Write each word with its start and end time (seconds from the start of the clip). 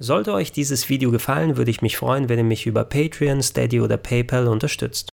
Sollte 0.00 0.32
euch 0.32 0.50
dieses 0.50 0.88
Video 0.88 1.12
gefallen, 1.12 1.56
würde 1.56 1.70
ich 1.70 1.80
mich 1.80 1.96
freuen, 1.96 2.28
wenn 2.28 2.38
ihr 2.38 2.44
mich 2.44 2.66
über 2.66 2.84
Patreon, 2.84 3.42
Steady 3.42 3.80
oder 3.80 3.96
PayPal 3.96 4.48
unterstützt. 4.48 5.10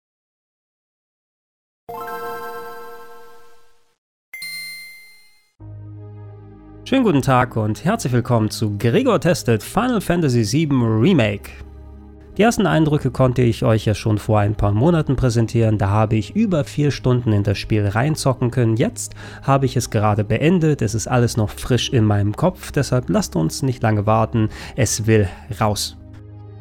Schönen 6.83 7.03
guten 7.03 7.21
Tag 7.21 7.55
und 7.55 7.85
herzlich 7.85 8.11
willkommen 8.11 8.49
zu 8.51 8.77
Gregor 8.77 9.19
Testet 9.19 9.63
Final 9.63 10.01
Fantasy 10.01 10.43
VII 10.43 10.83
Remake. 10.83 11.49
Die 12.37 12.41
ersten 12.41 12.67
Eindrücke 12.67 13.11
konnte 13.11 13.43
ich 13.43 13.63
euch 13.63 13.85
ja 13.85 13.95
schon 13.95 14.17
vor 14.17 14.39
ein 14.39 14.55
paar 14.55 14.73
Monaten 14.73 15.15
präsentieren. 15.15 15.77
Da 15.77 15.89
habe 15.89 16.17
ich 16.17 16.35
über 16.35 16.65
vier 16.65 16.91
Stunden 16.91 17.31
in 17.31 17.43
das 17.43 17.57
Spiel 17.57 17.87
reinzocken 17.87 18.51
können. 18.51 18.75
Jetzt 18.75 19.15
habe 19.41 19.65
ich 19.65 19.77
es 19.77 19.89
gerade 19.89 20.25
beendet. 20.25 20.81
Es 20.81 20.95
ist 20.95 21.07
alles 21.07 21.37
noch 21.37 21.49
frisch 21.49 21.89
in 21.89 22.03
meinem 22.03 22.35
Kopf. 22.35 22.73
Deshalb 22.73 23.09
lasst 23.09 23.37
uns 23.37 23.61
nicht 23.61 23.81
lange 23.81 24.05
warten. 24.05 24.49
Es 24.75 25.07
will 25.07 25.29
raus. 25.61 25.95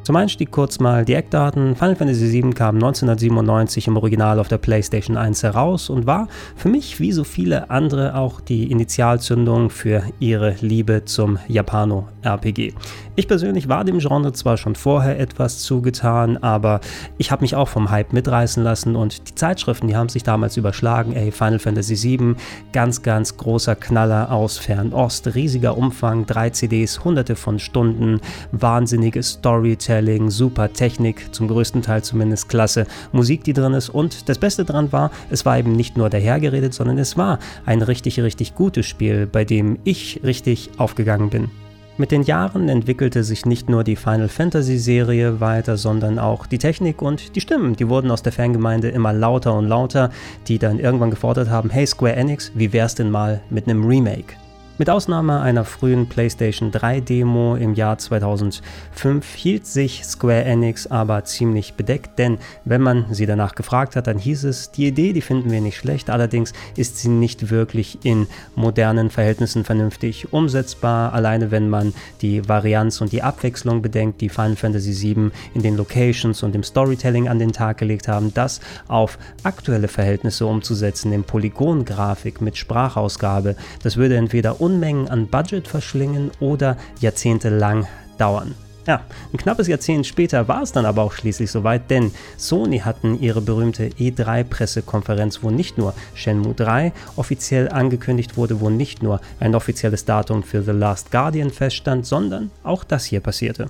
Zum 0.05 0.17
Einstieg 0.17 0.51
kurz 0.51 0.79
mal 0.79 1.03
die 1.03 1.15
Eckdaten. 1.15 1.75
Final 1.75 1.95
Fantasy 1.95 2.31
VII 2.31 2.53
kam 2.53 2.75
1997 2.75 3.87
im 3.87 3.97
Original 3.97 4.37
auf 4.37 4.47
der 4.47 4.59
PlayStation 4.59 5.17
1 5.17 5.41
heraus 5.41 5.89
und 5.89 6.05
war 6.05 6.27
für 6.55 6.69
mich 6.69 6.99
wie 6.99 7.11
so 7.11 7.23
viele 7.23 7.71
andere 7.71 8.13
auch 8.13 8.39
die 8.39 8.69
Initialzündung 8.69 9.71
für 9.71 10.03
ihre 10.19 10.57
Liebe 10.61 11.05
zum 11.05 11.39
Japano-RPG. 11.47 12.75
Ich 13.15 13.27
persönlich 13.27 13.67
war 13.67 13.83
dem 13.83 13.97
Genre 13.97 14.31
zwar 14.33 14.57
schon 14.57 14.75
vorher 14.75 15.19
etwas 15.19 15.63
zugetan, 15.63 16.37
aber 16.37 16.81
ich 17.17 17.31
habe 17.31 17.41
mich 17.41 17.55
auch 17.55 17.69
vom 17.69 17.89
Hype 17.89 18.13
mitreißen 18.13 18.63
lassen 18.63 18.95
und 18.95 19.29
die 19.29 19.33
Zeitschriften, 19.33 19.87
die 19.87 19.95
haben 19.95 20.09
sich 20.09 20.21
damals 20.21 20.55
überschlagen. 20.55 21.13
Ey, 21.13 21.31
Final 21.31 21.57
Fantasy 21.57 22.19
VII, 22.19 22.35
ganz, 22.73 23.01
ganz 23.01 23.37
großer 23.37 23.75
Knaller 23.75 24.31
aus 24.31 24.59
Fernost, 24.59 25.33
riesiger 25.33 25.75
Umfang, 25.75 26.27
drei 26.27 26.51
CDs, 26.51 27.03
hunderte 27.03 27.35
von 27.35 27.57
Stunden, 27.57 28.21
wahnsinniges 28.51 29.31
Storytelling 29.31 29.94
Storytelling, 29.95 30.29
super 30.29 30.73
Technik, 30.73 31.33
zum 31.33 31.47
größten 31.47 31.81
Teil 31.81 32.03
zumindest 32.03 32.49
klasse 32.49 32.85
Musik, 33.13 33.43
die 33.45 33.53
drin 33.53 33.73
ist. 33.73 33.89
Und 33.89 34.27
das 34.27 34.37
Beste 34.37 34.65
daran 34.65 34.91
war, 34.91 35.09
es 35.29 35.45
war 35.45 35.57
eben 35.57 35.71
nicht 35.71 35.95
nur 35.95 36.09
dahergeredet, 36.09 36.73
sondern 36.73 36.97
es 36.97 37.15
war 37.15 37.39
ein 37.65 37.81
richtig, 37.81 38.19
richtig 38.19 38.55
gutes 38.55 38.85
Spiel, 38.85 39.25
bei 39.25 39.45
dem 39.45 39.79
ich 39.85 40.19
richtig 40.23 40.69
aufgegangen 40.77 41.29
bin. 41.29 41.49
Mit 41.97 42.11
den 42.11 42.23
Jahren 42.23 42.67
entwickelte 42.67 43.23
sich 43.23 43.45
nicht 43.45 43.69
nur 43.69 43.85
die 43.85 43.95
Final 43.95 44.27
Fantasy 44.27 44.77
Serie 44.77 45.39
weiter, 45.39 45.77
sondern 45.77 46.19
auch 46.19 46.45
die 46.45 46.57
Technik 46.57 47.01
und 47.01 47.37
die 47.37 47.41
Stimmen. 47.41 47.77
Die 47.77 47.87
wurden 47.87 48.11
aus 48.11 48.21
der 48.21 48.33
Fangemeinde 48.33 48.89
immer 48.89 49.13
lauter 49.13 49.53
und 49.57 49.69
lauter, 49.69 50.09
die 50.49 50.59
dann 50.59 50.79
irgendwann 50.79 51.11
gefordert 51.11 51.49
haben, 51.49 51.69
hey 51.69 51.87
Square 51.87 52.17
Enix, 52.17 52.51
wie 52.53 52.73
wär's 52.73 52.95
denn 52.95 53.11
mal 53.11 53.39
mit 53.49 53.69
einem 53.69 53.85
Remake? 53.85 54.35
Mit 54.77 54.89
Ausnahme 54.89 55.39
einer 55.39 55.63
frühen 55.63 56.09
PlayStation 56.09 56.69
3 56.69 56.99
Demo 56.99 57.55
im 57.55 57.75
Jahr 57.75 57.97
2005 57.97 59.33
hielt 59.33 59.65
sich 59.65 60.03
Square 60.03 60.43
Enix 60.43 60.85
aber 60.87 61.23
ziemlich 61.23 61.75
bedeckt, 61.75 62.19
denn 62.19 62.39
wenn 62.65 62.81
man 62.81 63.05
sie 63.09 63.25
danach 63.25 63.55
gefragt 63.55 63.95
hat, 63.95 64.07
dann 64.07 64.17
hieß 64.17 64.43
es, 64.43 64.71
die 64.71 64.87
Idee, 64.87 65.13
die 65.13 65.21
finden 65.21 65.49
wir 65.49 65.61
nicht 65.61 65.77
schlecht, 65.77 66.09
allerdings 66.09 66.51
ist 66.75 66.97
sie 66.97 67.07
nicht 67.07 67.49
wirklich 67.51 67.99
in 68.03 68.27
modernen 68.55 69.09
Verhältnissen 69.11 69.63
vernünftig 69.63 70.33
umsetzbar, 70.33 71.13
alleine 71.13 71.51
wenn 71.51 71.69
man 71.69 71.93
die 72.21 72.45
Varianz 72.49 72.99
und 72.99 73.13
die 73.13 73.23
Abwechslung 73.23 73.81
bedenkt, 73.81 74.19
die 74.19 74.27
Final 74.27 74.57
Fantasy 74.57 74.91
VII 74.91 75.31
in 75.53 75.61
den 75.61 75.77
Locations 75.77 76.43
und 76.43 76.53
im 76.53 76.63
Storytelling 76.63 77.29
an 77.29 77.39
den 77.39 77.53
Tag 77.53 77.77
gelegt 77.77 78.09
haben, 78.09 78.33
das 78.33 78.59
auf 78.89 79.17
aktuelle 79.43 79.87
Verhältnisse 79.87 80.45
umzusetzen, 80.45 81.13
in 81.13 81.23
Polygongrafik 81.23 82.41
mit 82.41 82.57
Sprachausgabe, 82.57 83.55
das 83.81 83.95
würde 83.95 84.17
entweder 84.17 84.59
Unmengen 84.65 85.07
an 85.09 85.27
Budget 85.27 85.67
verschlingen 85.67 86.31
oder 86.39 86.75
jahrzehntelang 86.99 87.85
dauern. 88.17 88.55
Ja, 88.87 89.01
ein 89.31 89.37
knappes 89.37 89.67
Jahrzehnt 89.67 90.07
später 90.07 90.47
war 90.47 90.63
es 90.63 90.71
dann 90.71 90.87
aber 90.87 91.03
auch 91.03 91.11
schließlich 91.11 91.51
soweit, 91.51 91.91
denn 91.91 92.11
Sony 92.35 92.79
hatten 92.79 93.19
ihre 93.19 93.41
berühmte 93.41 93.89
E3-Pressekonferenz, 93.89 95.43
wo 95.43 95.51
nicht 95.51 95.77
nur 95.77 95.93
Shenmue 96.15 96.55
3 96.55 96.93
offiziell 97.15 97.69
angekündigt 97.69 98.37
wurde, 98.37 98.59
wo 98.59 98.71
nicht 98.71 99.03
nur 99.03 99.21
ein 99.39 99.53
offizielles 99.53 100.05
Datum 100.05 100.41
für 100.41 100.63
The 100.63 100.71
Last 100.71 101.11
Guardian 101.11 101.51
feststand, 101.51 102.07
sondern 102.07 102.49
auch 102.63 102.83
das 102.83 103.05
hier 103.05 103.19
passierte. 103.19 103.69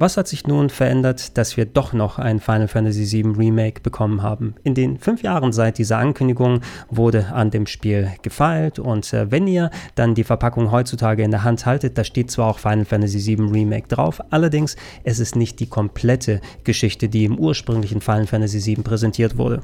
Was 0.00 0.16
hat 0.16 0.28
sich 0.28 0.46
nun 0.46 0.70
verändert, 0.70 1.36
dass 1.36 1.58
wir 1.58 1.66
doch 1.66 1.92
noch 1.92 2.18
ein 2.18 2.40
Final 2.40 2.68
Fantasy 2.68 3.22
VII 3.22 3.34
Remake 3.36 3.82
bekommen 3.82 4.22
haben? 4.22 4.54
In 4.62 4.72
den 4.72 4.96
fünf 4.96 5.22
Jahren 5.22 5.52
seit 5.52 5.76
dieser 5.76 5.98
Ankündigung 5.98 6.62
wurde 6.88 7.26
an 7.34 7.50
dem 7.50 7.66
Spiel 7.66 8.10
gefeilt 8.22 8.78
und 8.78 9.12
äh, 9.12 9.30
wenn 9.30 9.46
ihr 9.46 9.70
dann 9.96 10.14
die 10.14 10.24
Verpackung 10.24 10.70
heutzutage 10.70 11.22
in 11.22 11.30
der 11.30 11.44
Hand 11.44 11.66
haltet, 11.66 11.98
da 11.98 12.04
steht 12.04 12.30
zwar 12.30 12.48
auch 12.48 12.58
Final 12.58 12.86
Fantasy 12.86 13.26
VII 13.26 13.50
Remake 13.50 13.88
drauf, 13.88 14.22
allerdings 14.30 14.74
es 15.04 15.18
ist 15.18 15.36
nicht 15.36 15.60
die 15.60 15.68
komplette 15.68 16.40
Geschichte, 16.64 17.10
die 17.10 17.26
im 17.26 17.38
ursprünglichen 17.38 18.00
Final 18.00 18.26
Fantasy 18.26 18.64
VII 18.64 18.82
präsentiert 18.82 19.36
wurde. 19.36 19.60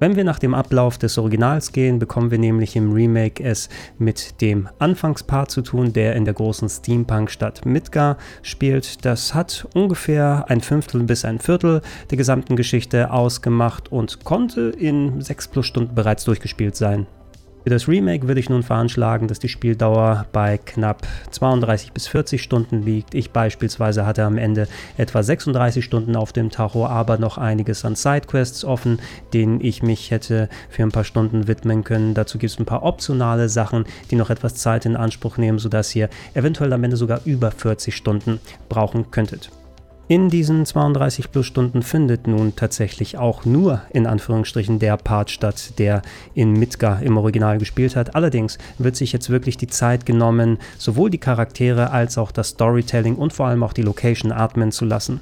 Wenn 0.00 0.16
wir 0.16 0.24
nach 0.24 0.38
dem 0.38 0.54
Ablauf 0.54 0.96
des 0.96 1.18
Originals 1.18 1.72
gehen, 1.72 1.98
bekommen 1.98 2.30
wir 2.30 2.38
nämlich 2.38 2.74
im 2.74 2.90
Remake 2.90 3.44
es 3.44 3.68
mit 3.98 4.40
dem 4.40 4.66
Anfangspart 4.78 5.50
zu 5.50 5.60
tun, 5.60 5.92
der 5.92 6.16
in 6.16 6.24
der 6.24 6.32
großen 6.32 6.70
Steampunk-Stadt 6.70 7.66
Midgar 7.66 8.16
spielt. 8.40 9.04
Das 9.04 9.34
hat 9.34 9.68
ungefähr 9.74 10.46
ein 10.48 10.62
Fünftel 10.62 11.02
bis 11.02 11.26
ein 11.26 11.38
Viertel 11.38 11.82
der 12.10 12.16
gesamten 12.16 12.56
Geschichte 12.56 13.10
ausgemacht 13.10 13.92
und 13.92 14.24
konnte 14.24 14.70
in 14.70 15.20
sechs 15.20 15.46
plus 15.46 15.66
Stunden 15.66 15.94
bereits 15.94 16.24
durchgespielt 16.24 16.76
sein. 16.76 17.06
Für 17.62 17.70
das 17.70 17.88
Remake 17.88 18.26
würde 18.26 18.40
ich 18.40 18.48
nun 18.48 18.62
veranschlagen, 18.62 19.28
dass 19.28 19.38
die 19.38 19.50
Spieldauer 19.50 20.24
bei 20.32 20.56
knapp 20.56 21.06
32 21.30 21.92
bis 21.92 22.06
40 22.08 22.42
Stunden 22.42 22.82
liegt. 22.82 23.14
Ich 23.14 23.32
beispielsweise 23.32 24.06
hatte 24.06 24.24
am 24.24 24.38
Ende 24.38 24.66
etwa 24.96 25.22
36 25.22 25.84
Stunden 25.84 26.16
auf 26.16 26.32
dem 26.32 26.48
Tacho, 26.50 26.86
aber 26.86 27.18
noch 27.18 27.36
einiges 27.36 27.84
an 27.84 27.96
Sidequests 27.96 28.64
offen, 28.64 28.98
denen 29.34 29.60
ich 29.60 29.82
mich 29.82 30.10
hätte 30.10 30.48
für 30.70 30.84
ein 30.84 30.90
paar 30.90 31.04
Stunden 31.04 31.48
widmen 31.48 31.84
können. 31.84 32.14
Dazu 32.14 32.38
gibt 32.38 32.52
es 32.52 32.58
ein 32.58 32.64
paar 32.64 32.82
optionale 32.82 33.50
Sachen, 33.50 33.84
die 34.10 34.16
noch 34.16 34.30
etwas 34.30 34.54
Zeit 34.54 34.86
in 34.86 34.96
Anspruch 34.96 35.36
nehmen, 35.36 35.58
sodass 35.58 35.94
ihr 35.94 36.08
eventuell 36.32 36.72
am 36.72 36.82
Ende 36.82 36.96
sogar 36.96 37.20
über 37.26 37.50
40 37.50 37.94
Stunden 37.94 38.40
brauchen 38.70 39.10
könntet. 39.10 39.50
In 40.10 40.28
diesen 40.28 40.66
32 40.66 41.30
plus 41.30 41.46
Stunden 41.46 41.84
findet 41.84 42.26
nun 42.26 42.56
tatsächlich 42.56 43.16
auch 43.16 43.44
nur 43.44 43.82
in 43.90 44.08
Anführungsstrichen 44.08 44.80
der 44.80 44.96
Part 44.96 45.30
statt, 45.30 45.78
der 45.78 46.02
in 46.34 46.52
Midgar 46.52 47.00
im 47.00 47.16
Original 47.16 47.58
gespielt 47.58 47.94
hat. 47.94 48.16
Allerdings 48.16 48.58
wird 48.78 48.96
sich 48.96 49.12
jetzt 49.12 49.30
wirklich 49.30 49.56
die 49.56 49.68
Zeit 49.68 50.06
genommen, 50.06 50.58
sowohl 50.78 51.10
die 51.10 51.18
Charaktere 51.18 51.92
als 51.92 52.18
auch 52.18 52.32
das 52.32 52.48
Storytelling 52.48 53.14
und 53.14 53.32
vor 53.32 53.46
allem 53.46 53.62
auch 53.62 53.72
die 53.72 53.82
Location 53.82 54.32
atmen 54.32 54.72
zu 54.72 54.84
lassen. 54.84 55.20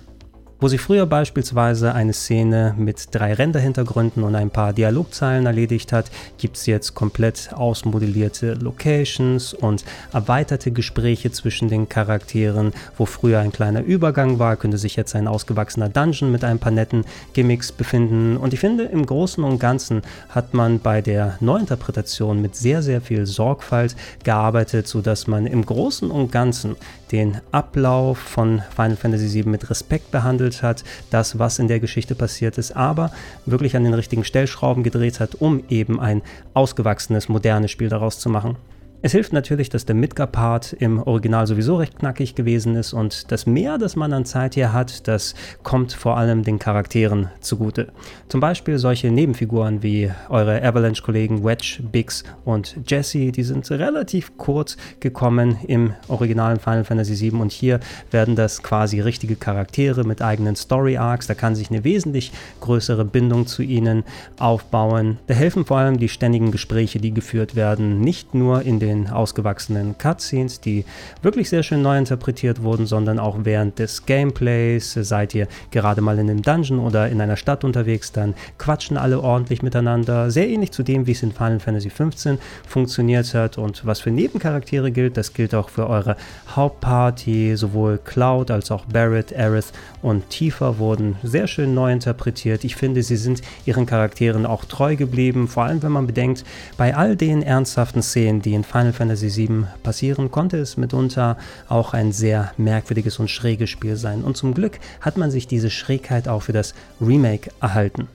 Wo 0.61 0.67
sie 0.67 0.79
früher 0.79 1.07
beispielsweise 1.07 1.95
eine 1.95 2.13
Szene 2.13 2.75
mit 2.77 3.15
drei 3.15 3.33
Renderhintergründen 3.33 4.25
und 4.25 4.35
ein 4.35 4.51
paar 4.51 4.73
Dialogzeilen 4.73 5.47
erledigt 5.47 5.93
hat, 5.93 6.11
gibt 6.37 6.57
es 6.57 6.67
jetzt 6.67 6.97
komplett 6.97 7.51
ausmodellierte 7.53 8.55
Locations 8.55 9.55
und 9.55 9.85
erweiterte 10.13 10.73
Gespräche 10.73 11.31
zwischen 11.31 11.69
den 11.69 11.89
Charakteren. 11.89 12.73
Wo 12.97 13.07
früher 13.07 13.39
ein 13.39 13.53
kleiner 13.53 13.85
Übergang 13.85 14.41
war, 14.41 14.57
könnte 14.57 14.79
sich 14.79 14.97
jetzt 14.97 15.15
ein 15.15 15.29
ausgewachsener 15.29 15.91
Dungeon 15.91 16.33
mit 16.33 16.43
ein 16.43 16.59
paar 16.59 16.73
netten 16.73 17.05
Gimmicks 17.35 17.71
befinden. 17.71 18.37
Und 18.37 18.53
ich 18.53 18.59
finde, 18.59 18.83
im 18.83 19.07
Großen 19.07 19.45
und 19.45 19.61
Ganzen 19.61 20.03
hat 20.29 20.55
man 20.55 20.81
bei 20.81 21.03
der 21.03 21.37
Neuinterpretation 21.39 22.43
mit 22.43 22.57
sehr, 22.57 22.83
sehr 22.83 23.01
viel 23.01 23.27
Sorgfalt 23.27 23.95
gearbeitet, 24.25 24.89
sodass 24.89 25.29
man 25.29 25.47
im 25.47 25.65
Großen 25.65 26.11
und 26.11 26.33
Ganzen 26.33 26.75
den 27.13 27.41
Ablauf 27.53 28.19
von 28.19 28.63
Final 28.75 28.97
Fantasy 28.97 29.33
VII 29.33 29.51
mit 29.51 29.71
Respekt 29.71 30.11
behandelt 30.11 30.48
behandelt 30.49 30.63
hat, 30.63 30.85
das, 31.11 31.39
was 31.39 31.59
in 31.59 31.69
der 31.69 31.81
Geschichte 31.81 32.15
passiert 32.15 32.59
ist, 32.59 32.73
aber 32.77 33.11
wirklich 33.47 33.77
an 33.77 33.85
den 33.85 33.95
richtigen 33.95 34.25
Stellschrauben 34.25 34.83
gedreht 34.83 35.21
hat, 35.21 35.37
um 35.37 35.63
eben 35.69 36.01
ein 36.01 36.23
ausgewachsenes, 36.55 37.29
modernes 37.29 37.71
Spiel 37.71 37.89
daraus 37.89 38.19
zu 38.19 38.29
machen. 38.29 38.57
Es 39.01 39.13
hilft 39.13 39.33
natürlich, 39.33 39.69
dass 39.69 39.85
der 39.85 39.95
Midgar-Part 39.95 40.73
im 40.73 41.01
Original 41.01 41.47
sowieso 41.47 41.77
recht 41.77 42.01
knackig 42.01 42.35
gewesen 42.35 42.75
ist 42.75 42.93
und 42.93 43.31
das 43.31 43.47
Mehr, 43.47 43.79
das 43.79 43.95
man 43.95 44.13
an 44.13 44.25
Zeit 44.25 44.55
hier 44.55 44.73
hat, 44.73 45.07
das 45.07 45.37
kommt 45.63 45.93
vor 45.93 46.17
allem 46.17 46.43
den 46.43 46.59
Charakteren 46.59 47.29
zugute. 47.39 47.93
Zum 48.29 48.41
Beispiel 48.41 48.77
solche 48.79 49.13
Nebenfiguren 49.13 49.85
wie 49.85 50.11
eure 50.29 50.61
Avalanche-Kollegen 50.65 51.45
Wedge, 51.45 51.79
Biggs 51.93 52.25
und 52.45 52.77
Jesse, 52.89 53.31
die 53.31 53.45
sind 53.45 53.71
relativ 53.71 54.37
kurz 54.37 54.77
gekommen 54.99 55.59
im 55.69 55.95
originalen 56.09 56.59
Final 56.59 56.83
Fantasy 56.83 57.21
VII 57.21 57.41
und 57.41 57.53
hier 57.53 57.79
werden 58.11 58.35
das 58.35 58.65
quasi 58.65 58.99
richtige 58.99 59.37
Charaktere 59.37 60.03
mit 60.03 60.23
eigenen 60.23 60.57
Story-Arcs. 60.57 61.29
Da 61.29 61.35
kann 61.35 61.55
sich 61.55 61.71
eine 61.71 61.85
wesentlich 61.85 62.33
größere 62.61 63.05
Bindung 63.05 63.47
zu 63.47 63.63
ihnen 63.63 64.03
aufbauen. 64.41 65.19
Da 65.29 65.35
helfen 65.35 65.65
vor 65.67 65.79
allem 65.79 66.01
die 66.01 66.09
ständigen 66.09 66.51
Gespräche, 66.51 66.99
die 66.99 67.15
geführt 67.15 67.55
werden, 67.55 68.01
nicht 68.01 68.35
nur 68.35 68.63
in 68.63 68.81
den 68.81 68.88
den 68.89 69.09
ausgewachsenen 69.09 69.97
Cutscenes, 69.99 70.61
die 70.61 70.85
wirklich 71.23 71.49
sehr 71.49 71.63
schön 71.63 71.83
neu 71.83 71.99
interpretiert 71.99 72.63
wurden, 72.63 72.87
sondern 72.87 73.19
auch 73.19 73.37
während 73.43 73.79
des 73.79 74.07
Gameplays. 74.07 74.95
Seid 74.95 75.35
ihr 75.35 75.47
gerade 75.71 76.01
mal 76.01 76.19
in 76.19 76.31
einem 76.31 76.43
Dungeon 76.43 76.79
oder 76.79 77.09
in 77.09 77.21
einer 77.21 77.37
Stadt 77.37 77.65
unterwegs, 77.65 78.13
dann 78.13 78.35
quatschen 78.59 78.97
alle 78.97 79.21
ordentlich 79.21 79.63
miteinander. 79.63 80.31
Sehr 80.31 80.49
ähnlich 80.49 80.73
zu 80.73 80.83
dem, 80.83 81.07
wie 81.07 81.13
es 81.13 81.23
in 81.23 81.33
Final 81.33 81.61
Fantasy 81.61 81.91
XV 81.91 82.39
funktioniert 82.67 83.33
hat. 83.35 83.59
Und 83.59 83.85
was 83.85 84.01
für 84.01 84.11
Nebencharaktere 84.11 84.91
gilt, 84.91 85.17
das 85.17 85.35
gilt 85.35 85.55
auch 85.55 85.69
für 85.69 85.89
eure 85.89 86.17
Hauptparty. 86.55 87.57
Sowohl 87.57 87.99
Cloud 87.99 88.51
als 88.51 88.71
auch 88.71 88.87
Barrett, 88.87 89.33
Aerith 89.33 89.73
und 90.03 90.31
Tifa 90.31 90.79
wurden 90.79 91.17
sehr 91.23 91.47
schön 91.47 91.75
neu 91.75 91.93
interpretiert. 91.93 92.65
Ich 92.65 92.77
finde, 92.77 93.03
sie 93.03 93.17
sind 93.17 93.43
ihren 93.67 93.87
Charakteren 93.87 94.47
auch 94.47 94.65
treu 94.65 94.97
geblieben, 94.97 95.49
vor 95.49 95.65
allem 95.65 95.83
wenn 95.83 95.93
man 95.93 96.07
bedenkt, 96.07 96.45
bei 96.77 96.95
all 96.95 97.17
den 97.17 97.43
ernsthaften 97.43 98.03
Szenen, 98.03 98.43
die 98.43 98.55
in 98.55 98.65
Final 98.65 98.78
Fantasy 98.93 99.35
VII 99.35 99.65
passieren, 99.83 100.31
konnte 100.31 100.59
es 100.59 100.77
mitunter 100.77 101.37
auch 101.69 101.95
ein 101.95 102.13
sehr 102.13 102.53
merkwürdiges 102.57 103.19
und 103.19 103.29
schräges 103.29 103.71
Spiel 103.71 103.97
sein. 103.97 104.23
Und 104.23 104.37
zum 104.37 104.55
Glück 104.55 104.79
hat 105.01 105.17
man 105.17 105.31
sich 105.31 105.47
diese 105.47 105.71
Schrägheit 105.71 106.29
auch 106.29 106.43
für 106.43 106.53
das 106.53 106.75
Remake 107.01 107.51
erhalten. 107.61 108.09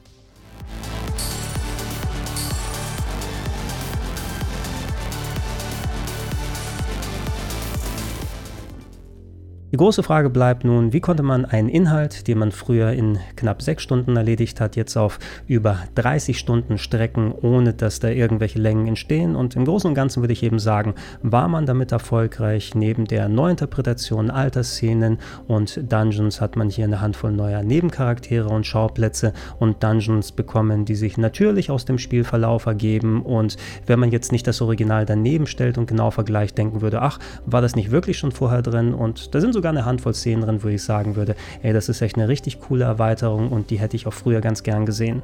Die 9.73 9.77
große 9.77 10.03
Frage 10.03 10.29
bleibt 10.29 10.65
nun, 10.65 10.93
wie 10.93 10.99
konnte 10.99 11.23
man 11.23 11.45
einen 11.45 11.67
Inhalt, 11.67 12.27
den 12.27 12.37
man 12.37 12.51
früher 12.51 12.91
in 12.91 13.17
knapp 13.35 13.63
sechs 13.63 13.81
Stunden 13.81 14.15
erledigt 14.15 14.61
hat, 14.61 14.75
jetzt 14.75 14.95
auf 14.95 15.17
über 15.47 15.79
30 15.95 16.37
Stunden 16.37 16.77
strecken, 16.77 17.31
ohne 17.31 17.73
dass 17.73 17.99
da 17.99 18.09
irgendwelche 18.09 18.59
Längen 18.59 18.85
entstehen? 18.85 19.35
Und 19.35 19.55
im 19.55 19.65
Großen 19.65 19.87
und 19.87 19.95
Ganzen 19.95 20.21
würde 20.21 20.33
ich 20.33 20.43
eben 20.43 20.59
sagen, 20.59 20.93
war 21.23 21.47
man 21.47 21.65
damit 21.65 21.91
erfolgreich. 21.91 22.75
Neben 22.75 23.05
der 23.05 23.27
Neuinterpretation 23.29 24.29
alter 24.29 24.63
Szenen 24.63 25.17
und 25.47 25.91
Dungeons 25.91 26.39
hat 26.39 26.55
man 26.55 26.69
hier 26.69 26.85
eine 26.85 27.01
Handvoll 27.01 27.31
neuer 27.31 27.63
Nebencharaktere 27.63 28.49
und 28.49 28.67
Schauplätze 28.67 29.33
und 29.57 29.81
Dungeons 29.83 30.33
bekommen, 30.33 30.85
die 30.85 30.93
sich 30.93 31.17
natürlich 31.17 31.71
aus 31.71 31.85
dem 31.85 31.97
Spielverlauf 31.97 32.67
ergeben. 32.67 33.23
Und 33.23 33.57
wenn 33.87 33.99
man 33.99 34.11
jetzt 34.11 34.31
nicht 34.31 34.45
das 34.45 34.61
Original 34.61 35.07
daneben 35.07 35.47
stellt 35.47 35.79
und 35.79 35.87
genau 35.87 36.11
vergleicht, 36.11 36.59
denken 36.59 36.81
würde, 36.81 37.01
ach, 37.01 37.17
war 37.47 37.63
das 37.63 37.75
nicht 37.75 37.89
wirklich 37.89 38.19
schon 38.19 38.31
vorher 38.31 38.61
drin? 38.61 38.93
Und 38.93 39.33
da 39.33 39.41
sind 39.41 39.53
so 39.53 39.62
sogar 39.63 39.71
eine 39.71 39.85
Handvoll 39.85 40.13
Szenen 40.13 40.41
drin, 40.41 40.61
wo 40.61 40.67
ich 40.67 40.83
sagen 40.83 41.15
würde, 41.15 41.37
ey, 41.61 41.71
das 41.71 41.87
ist 41.87 42.01
echt 42.01 42.17
eine 42.17 42.27
richtig 42.27 42.59
coole 42.59 42.83
Erweiterung 42.83 43.49
und 43.49 43.69
die 43.69 43.79
hätte 43.79 43.95
ich 43.95 44.05
auch 44.07 44.13
früher 44.13 44.41
ganz 44.41 44.61
gern 44.63 44.85
gesehen. 44.85 45.21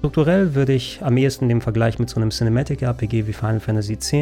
Strukturell 0.00 0.54
würde 0.54 0.72
ich 0.72 1.00
am 1.02 1.18
ehesten 1.18 1.50
den 1.50 1.60
Vergleich 1.60 1.98
mit 1.98 2.08
so 2.08 2.18
einem 2.18 2.30
Cinematic-RPG 2.30 3.26
wie 3.26 3.34
Final 3.34 3.60
Fantasy 3.60 3.92
X 3.92 4.12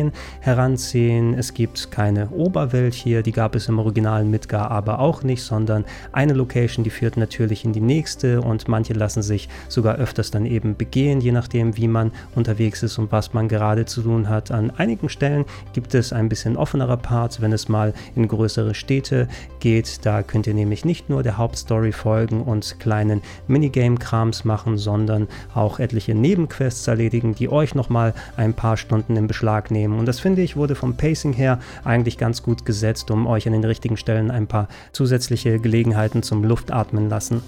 heranziehen. 0.40 1.34
Es 1.34 1.54
gibt 1.54 1.92
keine 1.92 2.30
Oberwelt 2.30 2.94
hier, 2.94 3.22
die 3.22 3.30
gab 3.30 3.54
es 3.54 3.68
im 3.68 3.78
originalen 3.78 4.28
Midgar 4.28 4.72
aber 4.72 4.98
auch 4.98 5.22
nicht, 5.22 5.40
sondern 5.40 5.84
eine 6.10 6.32
Location, 6.32 6.82
die 6.82 6.90
führt 6.90 7.16
natürlich 7.16 7.64
in 7.64 7.72
die 7.72 7.80
nächste 7.80 8.40
und 8.40 8.66
manche 8.66 8.92
lassen 8.92 9.22
sich 9.22 9.48
sogar 9.68 9.98
öfters 9.98 10.32
dann 10.32 10.46
eben 10.46 10.76
begehen, 10.76 11.20
je 11.20 11.30
nachdem, 11.30 11.76
wie 11.76 11.86
man 11.86 12.10
unterwegs 12.34 12.82
ist 12.82 12.98
und 12.98 13.12
was 13.12 13.32
man 13.32 13.46
gerade 13.46 13.84
zu 13.84 14.02
tun 14.02 14.28
hat. 14.28 14.50
An 14.50 14.72
einigen 14.72 15.08
Stellen 15.08 15.44
gibt 15.74 15.94
es 15.94 16.12
ein 16.12 16.28
bisschen 16.28 16.56
offenere 16.56 16.96
Parts, 16.96 17.40
wenn 17.40 17.52
es 17.52 17.68
mal 17.68 17.94
in 18.16 18.26
größere 18.26 18.74
Städte 18.74 19.28
geht. 19.60 20.04
Da 20.04 20.24
könnt 20.24 20.48
ihr 20.48 20.54
nämlich 20.54 20.84
nicht 20.84 21.08
nur 21.08 21.22
der 21.22 21.38
Hauptstory 21.38 21.92
folgen 21.92 22.42
und 22.42 22.80
kleinen 22.80 23.22
Minigame-Krams 23.46 24.44
machen, 24.44 24.76
sondern 24.76 25.28
auch 25.54 25.67
auch 25.68 25.78
etliche 25.80 26.14
Nebenquests 26.14 26.88
erledigen, 26.88 27.34
die 27.34 27.50
euch 27.50 27.74
nochmal 27.74 28.14
ein 28.38 28.54
paar 28.54 28.78
Stunden 28.78 29.16
in 29.16 29.26
Beschlag 29.26 29.70
nehmen. 29.70 29.98
Und 29.98 30.06
das 30.06 30.18
finde 30.18 30.40
ich 30.40 30.56
wurde 30.56 30.74
vom 30.74 30.96
Pacing 30.96 31.34
her 31.34 31.58
eigentlich 31.84 32.16
ganz 32.16 32.42
gut 32.42 32.64
gesetzt, 32.64 33.10
um 33.10 33.26
euch 33.26 33.46
an 33.46 33.52
den 33.52 33.64
richtigen 33.64 33.98
Stellen 33.98 34.30
ein 34.30 34.46
paar 34.46 34.68
zusätzliche 34.92 35.58
Gelegenheiten 35.58 36.22
zum 36.22 36.42
Luftatmen 36.42 37.10
lassen. 37.10 37.42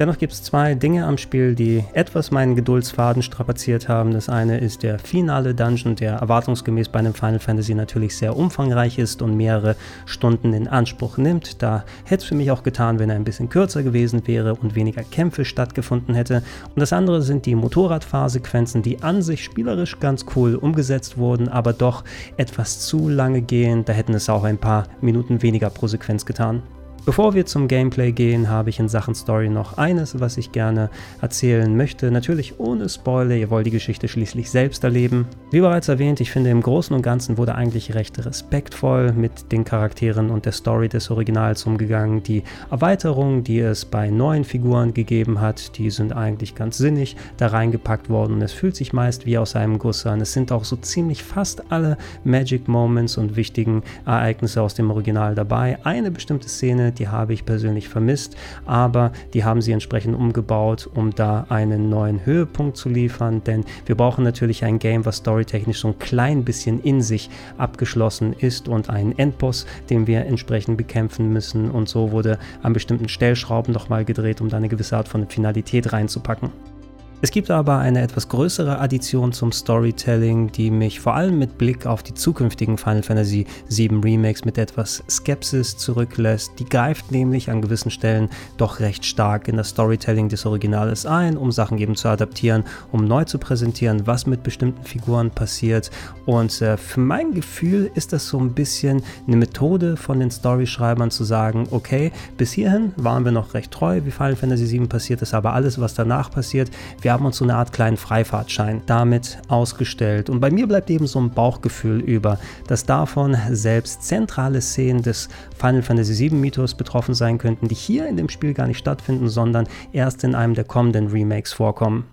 Dennoch 0.00 0.18
gibt 0.18 0.32
es 0.32 0.42
zwei 0.42 0.74
Dinge 0.74 1.06
am 1.06 1.18
Spiel, 1.18 1.54
die 1.54 1.84
etwas 1.92 2.32
meinen 2.32 2.56
Geduldsfaden 2.56 3.22
strapaziert 3.22 3.88
haben. 3.88 4.12
Das 4.12 4.28
eine 4.28 4.58
ist 4.58 4.82
der 4.82 4.98
finale 4.98 5.54
Dungeon, 5.54 5.94
der 5.94 6.14
erwartungsgemäß 6.14 6.88
bei 6.88 6.98
einem 6.98 7.14
Final 7.14 7.38
Fantasy 7.38 7.74
natürlich 7.74 8.16
sehr 8.16 8.36
umfangreich 8.36 8.98
ist 8.98 9.22
und 9.22 9.36
mehrere 9.36 9.76
Stunden 10.04 10.52
in 10.52 10.66
Anspruch 10.66 11.16
nimmt. 11.16 11.62
Da 11.62 11.84
hätte 12.02 12.22
es 12.22 12.28
für 12.28 12.34
mich 12.34 12.50
auch 12.50 12.64
getan, 12.64 12.98
wenn 12.98 13.08
er 13.08 13.14
ein 13.14 13.22
bisschen 13.22 13.48
kürzer 13.48 13.84
gewesen 13.84 14.26
wäre 14.26 14.56
und 14.56 14.74
weniger 14.74 15.04
Kämpfe 15.04 15.44
stattgefunden 15.44 16.16
hätte. 16.16 16.42
Und 16.74 16.80
das 16.80 16.92
andere 16.92 17.22
sind 17.22 17.46
die 17.46 17.54
Motorradfahrsequenzen, 17.54 18.82
die 18.82 19.00
an 19.04 19.22
sich 19.22 19.44
spielerisch 19.44 20.00
ganz 20.00 20.26
cool 20.34 20.56
umgesetzt 20.56 21.18
wurden, 21.18 21.48
aber 21.48 21.72
doch 21.72 22.02
etwas 22.36 22.80
zu 22.80 23.08
lange 23.08 23.42
gehen. 23.42 23.84
Da 23.84 23.92
hätten 23.92 24.14
es 24.14 24.28
auch 24.28 24.42
ein 24.42 24.58
paar 24.58 24.88
Minuten 25.00 25.40
weniger 25.42 25.70
pro 25.70 25.86
Sequenz 25.86 26.26
getan. 26.26 26.64
Bevor 27.06 27.34
wir 27.34 27.44
zum 27.44 27.68
Gameplay 27.68 28.12
gehen, 28.12 28.48
habe 28.48 28.70
ich 28.70 28.78
in 28.78 28.88
Sachen 28.88 29.14
Story 29.14 29.50
noch 29.50 29.76
eines, 29.76 30.20
was 30.20 30.38
ich 30.38 30.52
gerne 30.52 30.88
erzählen 31.20 31.76
möchte. 31.76 32.10
Natürlich 32.10 32.58
ohne 32.60 32.88
Spoiler, 32.88 33.34
ihr 33.34 33.50
wollt 33.50 33.66
die 33.66 33.70
Geschichte 33.70 34.08
schließlich 34.08 34.50
selbst 34.50 34.84
erleben. 34.84 35.26
Wie 35.50 35.60
bereits 35.60 35.88
erwähnt, 35.88 36.20
ich 36.20 36.30
finde 36.30 36.50
im 36.50 36.62
Großen 36.62 36.96
und 36.96 37.02
Ganzen 37.02 37.36
wurde 37.36 37.56
eigentlich 37.56 37.94
recht 37.94 38.24
respektvoll 38.24 39.12
mit 39.12 39.52
den 39.52 39.64
Charakteren 39.64 40.30
und 40.30 40.46
der 40.46 40.52
Story 40.52 40.88
des 40.88 41.10
Originals 41.10 41.66
umgegangen. 41.66 42.22
Die 42.22 42.42
Erweiterungen, 42.70 43.44
die 43.44 43.58
es 43.58 43.84
bei 43.84 44.08
neuen 44.10 44.44
Figuren 44.44 44.94
gegeben 44.94 45.40
hat, 45.40 45.76
die 45.76 45.90
sind 45.90 46.14
eigentlich 46.14 46.54
ganz 46.54 46.78
sinnig 46.78 47.16
da 47.36 47.48
reingepackt 47.48 48.08
worden 48.08 48.40
es 48.44 48.52
fühlt 48.52 48.76
sich 48.76 48.92
meist 48.92 49.26
wie 49.26 49.38
aus 49.38 49.56
einem 49.56 49.78
Guss 49.78 50.06
an. 50.06 50.20
Es 50.20 50.32
sind 50.32 50.52
auch 50.52 50.64
so 50.64 50.76
ziemlich 50.76 51.24
fast 51.24 51.72
alle 51.72 51.96
Magic 52.22 52.68
Moments 52.68 53.16
und 53.16 53.36
wichtigen 53.36 53.82
Ereignisse 54.06 54.62
aus 54.62 54.74
dem 54.74 54.90
Original 54.90 55.34
dabei. 55.34 55.78
Eine 55.84 56.10
bestimmte 56.10 56.48
Szene, 56.48 56.92
die 56.98 57.08
habe 57.08 57.32
ich 57.32 57.44
persönlich 57.44 57.88
vermisst, 57.88 58.36
aber 58.64 59.12
die 59.32 59.44
haben 59.44 59.62
sie 59.62 59.72
entsprechend 59.72 60.14
umgebaut, 60.14 60.88
um 60.94 61.14
da 61.14 61.46
einen 61.48 61.88
neuen 61.88 62.24
Höhepunkt 62.24 62.76
zu 62.76 62.88
liefern, 62.88 63.42
denn 63.44 63.64
wir 63.86 63.96
brauchen 63.96 64.24
natürlich 64.24 64.64
ein 64.64 64.78
Game, 64.78 65.04
was 65.04 65.16
storytechnisch 65.16 65.80
so 65.80 65.88
ein 65.88 65.98
klein 65.98 66.44
bisschen 66.44 66.80
in 66.82 67.02
sich 67.02 67.30
abgeschlossen 67.58 68.32
ist 68.32 68.68
und 68.68 68.90
einen 68.90 69.18
Endboss, 69.18 69.66
den 69.90 70.06
wir 70.06 70.26
entsprechend 70.26 70.76
bekämpfen 70.76 71.32
müssen 71.32 71.70
und 71.70 71.88
so 71.88 72.12
wurde 72.12 72.38
an 72.62 72.72
bestimmten 72.72 73.08
Stellschrauben 73.08 73.72
nochmal 73.72 74.04
gedreht, 74.04 74.40
um 74.40 74.48
da 74.48 74.56
eine 74.56 74.68
gewisse 74.68 74.96
Art 74.96 75.08
von 75.08 75.28
Finalität 75.28 75.92
reinzupacken. 75.92 76.73
Es 77.22 77.30
gibt 77.30 77.50
aber 77.50 77.78
eine 77.78 78.02
etwas 78.02 78.28
größere 78.28 78.78
Addition 78.80 79.32
zum 79.32 79.50
Storytelling, 79.50 80.52
die 80.52 80.70
mich 80.70 81.00
vor 81.00 81.14
allem 81.14 81.38
mit 81.38 81.56
Blick 81.56 81.86
auf 81.86 82.02
die 82.02 82.12
zukünftigen 82.12 82.76
Final 82.76 83.02
Fantasy 83.02 83.46
VII 83.70 84.00
Remakes 84.04 84.44
mit 84.44 84.58
etwas 84.58 85.02
Skepsis 85.08 85.76
zurücklässt. 85.78 86.52
Die 86.58 86.66
greift 86.66 87.12
nämlich 87.12 87.50
an 87.50 87.62
gewissen 87.62 87.90
Stellen 87.90 88.28
doch 88.58 88.80
recht 88.80 89.06
stark 89.06 89.48
in 89.48 89.56
das 89.56 89.70
Storytelling 89.70 90.28
des 90.28 90.44
Originales 90.44 91.06
ein, 91.06 91.38
um 91.38 91.50
Sachen 91.50 91.78
eben 91.78 91.96
zu 91.96 92.08
adaptieren, 92.08 92.64
um 92.92 93.06
neu 93.06 93.24
zu 93.24 93.38
präsentieren, 93.38 94.06
was 94.06 94.26
mit 94.26 94.42
bestimmten 94.42 94.84
Figuren 94.84 95.30
passiert. 95.30 95.90
Und 96.26 96.60
äh, 96.60 96.76
für 96.76 97.00
mein 97.00 97.32
Gefühl 97.32 97.90
ist 97.94 98.12
das 98.12 98.28
so 98.28 98.38
ein 98.38 98.52
bisschen 98.52 99.02
eine 99.26 99.36
Methode 99.36 99.96
von 99.96 100.20
den 100.20 100.30
Storyschreibern 100.30 101.10
zu 101.10 101.24
sagen, 101.24 101.68
okay, 101.70 102.12
bis 102.36 102.52
hierhin 102.52 102.92
waren 102.96 103.24
wir 103.24 103.32
noch 103.32 103.54
recht 103.54 103.70
treu, 103.70 104.02
wie 104.04 104.10
Final 104.10 104.36
Fantasy 104.36 104.70
VII 104.70 104.88
passiert 104.88 105.22
ist, 105.22 105.32
aber 105.32 105.54
alles, 105.54 105.80
was 105.80 105.94
danach 105.94 106.30
passiert, 106.30 106.70
wir 107.04 107.12
haben 107.12 107.26
uns 107.26 107.36
so 107.36 107.44
eine 107.44 107.54
Art 107.54 107.72
kleinen 107.72 107.98
Freifahrtschein 107.98 108.82
damit 108.86 109.38
ausgestellt. 109.48 110.30
Und 110.30 110.40
bei 110.40 110.50
mir 110.50 110.66
bleibt 110.66 110.88
eben 110.90 111.06
so 111.06 111.20
ein 111.20 111.30
Bauchgefühl 111.30 112.00
über, 112.00 112.38
dass 112.66 112.86
davon 112.86 113.36
selbst 113.50 114.02
zentrale 114.02 114.62
Szenen 114.62 115.02
des 115.02 115.28
Final 115.58 115.82
Fantasy 115.82 116.18
VII 116.18 116.38
Mythos 116.38 116.74
betroffen 116.74 117.14
sein 117.14 117.38
könnten, 117.38 117.68
die 117.68 117.74
hier 117.74 118.08
in 118.08 118.16
dem 118.16 118.30
Spiel 118.30 118.54
gar 118.54 118.66
nicht 118.66 118.78
stattfinden, 118.78 119.28
sondern 119.28 119.68
erst 119.92 120.24
in 120.24 120.34
einem 120.34 120.54
der 120.54 120.64
kommenden 120.64 121.08
Remakes 121.08 121.52
vorkommen. 121.52 122.04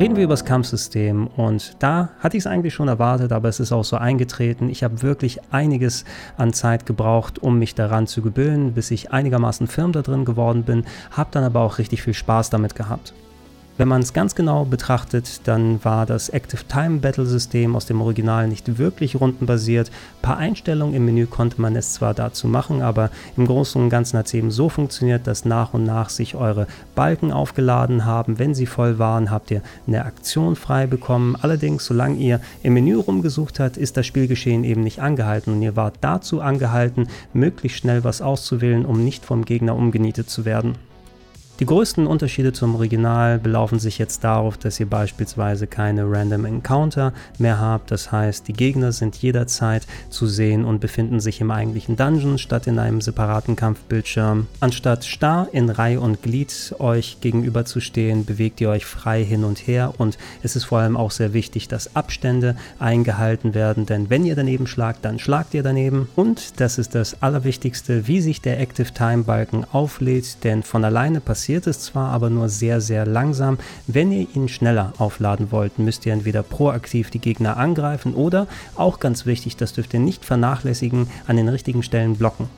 Reden 0.00 0.16
wir 0.16 0.24
über 0.24 0.32
das 0.32 0.44
Kampfsystem 0.44 1.28
und 1.28 1.76
da 1.78 2.10
hatte 2.18 2.36
ich 2.36 2.42
es 2.42 2.46
eigentlich 2.48 2.74
schon 2.74 2.88
erwartet, 2.88 3.30
aber 3.30 3.48
es 3.48 3.60
ist 3.60 3.70
auch 3.70 3.84
so 3.84 3.96
eingetreten. 3.96 4.68
Ich 4.68 4.82
habe 4.82 5.02
wirklich 5.02 5.38
einiges 5.52 6.04
an 6.36 6.52
Zeit 6.52 6.84
gebraucht, 6.84 7.38
um 7.38 7.60
mich 7.60 7.76
daran 7.76 8.08
zu 8.08 8.20
gewöhnen, 8.20 8.72
bis 8.72 8.90
ich 8.90 9.12
einigermaßen 9.12 9.68
firm 9.68 9.92
da 9.92 10.02
drin 10.02 10.24
geworden 10.24 10.64
bin, 10.64 10.84
habe 11.12 11.30
dann 11.30 11.44
aber 11.44 11.60
auch 11.60 11.78
richtig 11.78 12.02
viel 12.02 12.12
Spaß 12.12 12.50
damit 12.50 12.74
gehabt. 12.74 13.14
Wenn 13.76 13.88
man 13.88 14.02
es 14.02 14.12
ganz 14.12 14.36
genau 14.36 14.64
betrachtet, 14.64 15.48
dann 15.48 15.84
war 15.84 16.06
das 16.06 16.28
Active 16.28 16.62
Time 16.68 16.98
Battle 16.98 17.26
System 17.26 17.74
aus 17.74 17.86
dem 17.86 18.00
Original 18.00 18.46
nicht 18.46 18.78
wirklich 18.78 19.20
rundenbasiert. 19.20 19.88
Ein 19.88 20.22
paar 20.22 20.36
Einstellungen 20.36 20.94
im 20.94 21.04
Menü 21.04 21.26
konnte 21.26 21.60
man 21.60 21.74
es 21.74 21.92
zwar 21.92 22.14
dazu 22.14 22.46
machen, 22.46 22.82
aber 22.82 23.10
im 23.36 23.48
Großen 23.48 23.82
und 23.82 23.90
Ganzen 23.90 24.16
hat 24.16 24.26
es 24.26 24.34
eben 24.34 24.52
so 24.52 24.68
funktioniert, 24.68 25.26
dass 25.26 25.44
nach 25.44 25.74
und 25.74 25.82
nach 25.82 26.08
sich 26.08 26.36
eure 26.36 26.68
Balken 26.94 27.32
aufgeladen 27.32 28.04
haben. 28.04 28.38
Wenn 28.38 28.54
sie 28.54 28.66
voll 28.66 29.00
waren, 29.00 29.32
habt 29.32 29.50
ihr 29.50 29.60
eine 29.88 30.04
Aktion 30.04 30.54
frei 30.54 30.86
bekommen. 30.86 31.34
Allerdings, 31.42 31.84
solange 31.84 32.18
ihr 32.18 32.40
im 32.62 32.74
Menü 32.74 32.94
rumgesucht 32.94 33.58
habt, 33.58 33.76
ist 33.76 33.96
das 33.96 34.06
Spielgeschehen 34.06 34.62
eben 34.62 34.82
nicht 34.82 35.00
angehalten 35.00 35.52
und 35.52 35.60
ihr 35.62 35.74
wart 35.74 35.96
dazu 36.00 36.40
angehalten, 36.40 37.08
möglichst 37.32 37.78
schnell 37.78 38.04
was 38.04 38.22
auszuwählen, 38.22 38.86
um 38.86 39.02
nicht 39.02 39.24
vom 39.24 39.44
Gegner 39.44 39.74
umgenietet 39.74 40.30
zu 40.30 40.44
werden. 40.44 40.76
Die 41.60 41.66
größten 41.66 42.08
Unterschiede 42.08 42.52
zum 42.52 42.74
Original 42.74 43.38
belaufen 43.38 43.78
sich 43.78 43.98
jetzt 43.98 44.24
darauf, 44.24 44.58
dass 44.58 44.80
ihr 44.80 44.90
beispielsweise 44.90 45.68
keine 45.68 46.10
Random 46.10 46.46
Encounter 46.46 47.12
mehr 47.38 47.60
habt. 47.60 47.92
Das 47.92 48.10
heißt, 48.10 48.48
die 48.48 48.52
Gegner 48.52 48.90
sind 48.90 49.14
jederzeit 49.14 49.86
zu 50.10 50.26
sehen 50.26 50.64
und 50.64 50.80
befinden 50.80 51.20
sich 51.20 51.40
im 51.40 51.52
eigentlichen 51.52 51.94
Dungeon 51.94 52.38
statt 52.38 52.66
in 52.66 52.80
einem 52.80 53.00
separaten 53.00 53.54
Kampfbildschirm. 53.54 54.48
Anstatt 54.58 55.04
starr 55.04 55.46
in 55.52 55.70
Reihe 55.70 56.00
und 56.00 56.24
Glied 56.24 56.74
euch 56.80 57.18
gegenüber 57.20 57.64
zu 57.64 57.78
stehen, 57.78 58.24
bewegt 58.24 58.60
ihr 58.60 58.70
euch 58.70 58.84
frei 58.84 59.24
hin 59.24 59.44
und 59.44 59.64
her 59.68 59.94
und 59.96 60.18
es 60.42 60.56
ist 60.56 60.64
vor 60.64 60.80
allem 60.80 60.96
auch 60.96 61.12
sehr 61.12 61.34
wichtig, 61.34 61.68
dass 61.68 61.94
Abstände 61.94 62.56
eingehalten 62.80 63.54
werden, 63.54 63.86
denn 63.86 64.10
wenn 64.10 64.26
ihr 64.26 64.34
daneben 64.34 64.66
schlagt, 64.66 65.04
dann 65.04 65.20
schlagt 65.20 65.54
ihr 65.54 65.62
daneben. 65.62 66.08
Und 66.16 66.58
das 66.60 66.78
ist 66.78 66.96
das 66.96 67.22
Allerwichtigste, 67.22 68.08
wie 68.08 68.20
sich 68.20 68.40
der 68.40 68.58
Active 68.58 68.92
Time 68.92 69.22
Balken 69.22 69.64
auflädt, 69.70 70.42
denn 70.42 70.64
von 70.64 70.84
alleine 70.84 71.20
passiert 71.20 71.43
passiert 71.44 71.66
es 71.66 71.80
zwar, 71.80 72.10
aber 72.10 72.30
nur 72.30 72.48
sehr, 72.48 72.80
sehr 72.80 73.04
langsam. 73.04 73.58
Wenn 73.86 74.10
ihr 74.12 74.26
ihn 74.34 74.48
schneller 74.48 74.94
aufladen 74.96 75.52
wollt, 75.52 75.78
müsst 75.78 76.06
ihr 76.06 76.14
entweder 76.14 76.42
proaktiv 76.42 77.10
die 77.10 77.18
Gegner 77.18 77.58
angreifen 77.58 78.14
oder, 78.14 78.46
auch 78.76 78.98
ganz 78.98 79.26
wichtig, 79.26 79.58
das 79.58 79.74
dürft 79.74 79.92
ihr 79.92 80.00
nicht 80.00 80.24
vernachlässigen, 80.24 81.06
an 81.26 81.36
den 81.36 81.50
richtigen 81.50 81.82
Stellen 81.82 82.16
blocken. 82.16 82.48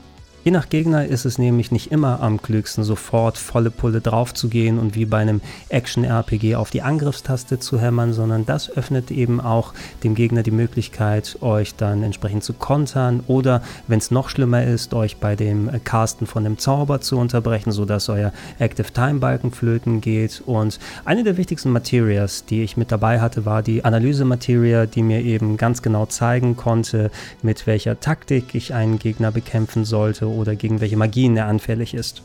Je 0.43 0.51
nach 0.51 0.69
Gegner 0.69 1.05
ist 1.05 1.25
es 1.25 1.37
nämlich 1.37 1.71
nicht 1.73 1.91
immer 1.91 2.21
am 2.21 2.41
klügsten, 2.41 2.85
sofort 2.85 3.37
volle 3.37 3.69
Pulle 3.69 3.99
drauf 3.99 4.33
zu 4.33 4.47
gehen 4.47 4.79
und 4.79 4.95
wie 4.95 5.05
bei 5.05 5.17
einem 5.17 5.41
Action-RPG 5.67 6.55
auf 6.55 6.69
die 6.69 6.81
Angriffstaste 6.81 7.59
zu 7.59 7.79
hämmern, 7.81 8.13
sondern 8.13 8.45
das 8.45 8.69
öffnet 8.69 9.11
eben 9.11 9.41
auch 9.41 9.73
dem 10.05 10.15
Gegner 10.15 10.43
die 10.43 10.51
Möglichkeit, 10.51 11.37
euch 11.41 11.75
dann 11.75 12.01
entsprechend 12.01 12.45
zu 12.45 12.53
kontern 12.53 13.23
oder, 13.27 13.61
wenn 13.87 13.97
es 13.97 14.09
noch 14.09 14.29
schlimmer 14.29 14.63
ist, 14.63 14.93
euch 14.93 15.17
bei 15.17 15.35
dem 15.35 15.69
Casten 15.83 16.27
von 16.27 16.45
dem 16.45 16.57
Zauber 16.57 17.01
zu 17.01 17.17
unterbrechen, 17.17 17.73
sodass 17.73 18.07
euer 18.07 18.31
Active 18.57 18.93
Time 18.93 19.15
Balken 19.15 19.51
flöten 19.51 19.99
geht. 19.99 20.41
Und 20.45 20.79
eine 21.03 21.25
der 21.25 21.35
wichtigsten 21.35 21.71
Materias, 21.71 22.45
die 22.45 22.63
ich 22.63 22.77
mit 22.77 22.93
dabei 22.93 23.19
hatte, 23.19 23.45
war 23.45 23.63
die 23.63 23.83
Analyse-Materia, 23.83 24.85
die 24.85 25.03
mir 25.03 25.21
eben 25.23 25.57
ganz 25.57 25.81
genau 25.81 26.05
zeigen 26.05 26.55
konnte, 26.55 27.11
mit 27.41 27.67
welcher 27.67 27.99
Taktik 27.99 28.55
ich 28.55 28.73
einen 28.73 28.97
Gegner 28.97 29.31
bekämpfen 29.31 29.83
sollte 29.83 30.26
oder 30.29 30.55
gegen 30.55 30.81
welche 30.81 30.97
Magien 30.97 31.37
er 31.37 31.47
anfällig 31.47 31.93
ist. 31.93 32.21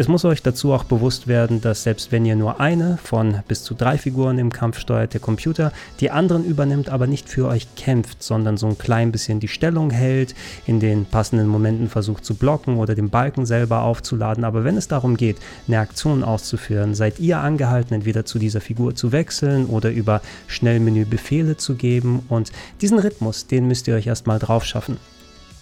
Es 0.00 0.08
muss 0.08 0.24
euch 0.24 0.42
dazu 0.42 0.72
auch 0.72 0.84
bewusst 0.84 1.28
werden, 1.28 1.60
dass 1.60 1.82
selbst 1.82 2.10
wenn 2.10 2.24
ihr 2.24 2.34
nur 2.34 2.58
eine 2.58 2.96
von 3.04 3.40
bis 3.48 3.64
zu 3.64 3.74
drei 3.74 3.98
Figuren 3.98 4.38
im 4.38 4.50
Kampf 4.50 4.78
steuert, 4.78 5.12
der 5.12 5.20
Computer 5.20 5.74
die 6.00 6.10
anderen 6.10 6.42
übernimmt, 6.42 6.88
aber 6.88 7.06
nicht 7.06 7.28
für 7.28 7.46
euch 7.46 7.66
kämpft, 7.74 8.22
sondern 8.22 8.56
so 8.56 8.66
ein 8.66 8.78
klein 8.78 9.12
bisschen 9.12 9.40
die 9.40 9.48
Stellung 9.48 9.90
hält, 9.90 10.34
in 10.66 10.80
den 10.80 11.04
passenden 11.04 11.48
Momenten 11.48 11.90
versucht 11.90 12.24
zu 12.24 12.34
blocken 12.34 12.78
oder 12.78 12.94
den 12.94 13.10
Balken 13.10 13.44
selber 13.44 13.82
aufzuladen. 13.82 14.44
Aber 14.44 14.64
wenn 14.64 14.78
es 14.78 14.88
darum 14.88 15.18
geht, 15.18 15.36
eine 15.68 15.80
Aktion 15.80 16.24
auszuführen, 16.24 16.94
seid 16.94 17.20
ihr 17.20 17.40
angehalten, 17.40 17.92
entweder 17.92 18.24
zu 18.24 18.38
dieser 18.38 18.62
Figur 18.62 18.94
zu 18.94 19.12
wechseln 19.12 19.66
oder 19.66 19.90
über 19.90 20.22
Schnellmenü 20.46 21.04
Befehle 21.04 21.58
zu 21.58 21.74
geben. 21.74 22.20
Und 22.30 22.52
diesen 22.80 22.98
Rhythmus, 22.98 23.48
den 23.48 23.68
müsst 23.68 23.86
ihr 23.86 23.96
euch 23.96 24.06
erstmal 24.06 24.38
drauf 24.38 24.64
schaffen. 24.64 24.96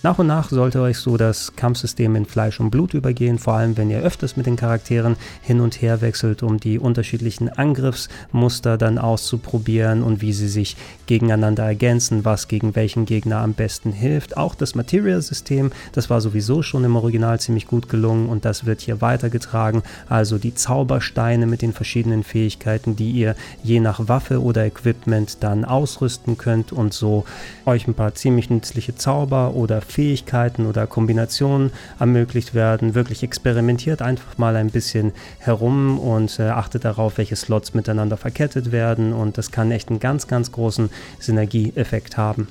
Nach 0.00 0.17
und 0.21 0.28
nach 0.28 0.50
sollte 0.50 0.81
euch 0.81 0.99
so 0.99 1.17
das 1.17 1.57
Kampfsystem 1.57 2.14
in 2.14 2.25
Fleisch 2.25 2.61
und 2.61 2.71
Blut 2.71 2.95
übergehen, 2.95 3.37
vor 3.37 3.55
allem 3.55 3.76
wenn 3.76 3.90
ihr 3.90 3.99
öfters 3.99 4.37
mit 4.37 4.47
den 4.47 4.55
Charakteren 4.55 5.17
hin 5.43 5.61
und 5.61 5.83
her 5.83 6.00
wechselt, 6.00 6.45
um 6.45 6.61
die 6.61 6.78
unterschiedlichen 6.78 7.49
Angriffsmuster 7.49 8.78
dann 8.78 8.99
auszuprobieren 8.99 10.05
und 10.05 10.21
wie 10.21 10.33
sie 10.33 10.47
sich 10.47 10.76
gegeneinander 11.07 11.64
ergänzen, 11.64 12.25
was 12.25 12.47
gegen 12.47 12.76
welchen 12.76 13.07
Gegner 13.07 13.38
am 13.38 13.55
besten 13.55 13.90
hilft. 13.90 14.37
Auch 14.37 14.55
das 14.55 14.76
Material-System, 14.76 15.73
das 15.90 16.09
war 16.09 16.21
sowieso 16.21 16.62
schon 16.62 16.85
im 16.85 16.95
Original 16.95 17.40
ziemlich 17.40 17.67
gut 17.67 17.88
gelungen 17.88 18.28
und 18.28 18.45
das 18.45 18.67
wird 18.67 18.83
hier 18.83 19.00
weitergetragen. 19.00 19.83
Also 20.09 20.38
die 20.38 20.55
Zaubersteine 20.55 21.47
mit 21.47 21.61
den 21.61 21.73
verschiedenen 21.73 22.23
Fähigkeiten, 22.23 22.95
die 22.95 23.11
ihr 23.11 23.35
je 23.64 23.81
nach 23.81 24.07
Waffe 24.07 24.40
oder 24.40 24.64
Equipment 24.64 25.38
dann 25.40 25.64
ausrüsten 25.64 26.38
könnt 26.38 26.71
und 26.71 26.95
so 26.95 27.25
euch 27.67 27.88
ein 27.88 27.95
paar 27.95 28.14
ziemlich 28.14 28.49
nützliche 28.49 28.95
Zauber 28.95 29.55
oder 29.55 29.83
Fähigkeiten 29.90 30.66
oder 30.66 30.87
Kombinationen 30.87 31.73
ermöglicht 31.99 32.54
werden. 32.54 32.95
Wirklich 32.95 33.23
experimentiert 33.23 34.02
einfach 34.02 34.38
mal 34.38 34.57
ein 34.57 34.71
bisschen 34.71 35.12
herum 35.38 35.99
und 35.99 36.38
äh, 36.38 36.49
achtet 36.49 36.85
darauf, 36.85 37.18
welche 37.18 37.37
Slots 37.37 37.75
miteinander 37.75 38.16
verkettet 38.16 38.73
werden 38.73 39.12
und 39.12 39.38
das 39.38 39.50
kann 39.50 39.71
echt 39.71 39.88
einen 39.88 40.00
ganz, 40.00 40.26
ganz 40.26 40.52
großen 40.52 40.90
Synergieeffekt 41.18 42.16
haben. 42.16 42.49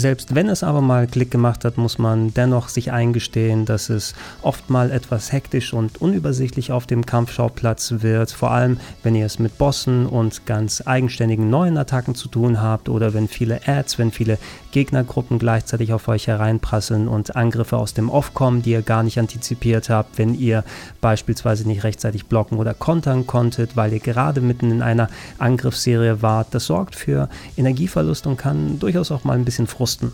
Selbst 0.00 0.36
wenn 0.36 0.48
es 0.48 0.62
aber 0.62 0.80
mal 0.80 1.08
Klick 1.08 1.32
gemacht 1.32 1.64
hat, 1.64 1.76
muss 1.76 1.98
man 1.98 2.32
dennoch 2.32 2.68
sich 2.68 2.92
eingestehen, 2.92 3.64
dass 3.64 3.90
es 3.90 4.14
oft 4.42 4.70
mal 4.70 4.92
etwas 4.92 5.32
hektisch 5.32 5.72
und 5.72 6.00
unübersichtlich 6.00 6.70
auf 6.70 6.86
dem 6.86 7.04
Kampfschauplatz 7.04 7.94
wird, 7.98 8.30
vor 8.30 8.52
allem 8.52 8.78
wenn 9.02 9.16
ihr 9.16 9.26
es 9.26 9.40
mit 9.40 9.58
Bossen 9.58 10.06
und 10.06 10.46
ganz 10.46 10.84
eigenständigen 10.86 11.50
neuen 11.50 11.76
Attacken 11.76 12.14
zu 12.14 12.28
tun 12.28 12.62
habt 12.62 12.88
oder 12.88 13.12
wenn 13.12 13.26
viele 13.26 13.66
Ads, 13.66 13.98
wenn 13.98 14.12
viele 14.12 14.38
Gegnergruppen 14.70 15.40
gleichzeitig 15.40 15.92
auf 15.92 16.06
euch 16.06 16.28
hereinprasseln 16.28 17.08
und 17.08 17.34
Angriffe 17.34 17.76
aus 17.76 17.92
dem 17.92 18.08
Off 18.08 18.34
kommen, 18.34 18.62
die 18.62 18.70
ihr 18.70 18.82
gar 18.82 19.02
nicht 19.02 19.18
antizipiert 19.18 19.90
habt, 19.90 20.16
wenn 20.16 20.32
ihr 20.32 20.62
beispielsweise 21.00 21.66
nicht 21.66 21.82
rechtzeitig 21.82 22.26
blocken 22.26 22.58
oder 22.58 22.72
kontern 22.72 23.26
konntet, 23.26 23.74
weil 23.74 23.92
ihr 23.92 23.98
gerade 23.98 24.42
mitten 24.42 24.70
in 24.70 24.80
einer 24.80 25.08
Angriffsserie 25.38 26.22
wart. 26.22 26.54
Das 26.54 26.66
sorgt 26.66 26.94
für 26.94 27.28
Energieverlust 27.56 28.28
und 28.28 28.36
kann 28.36 28.78
durchaus 28.78 29.10
auch 29.10 29.24
mal 29.24 29.36
ein 29.36 29.44
bisschen 29.44 29.66
frustrieren 29.66 29.87
Posten. 29.88 30.12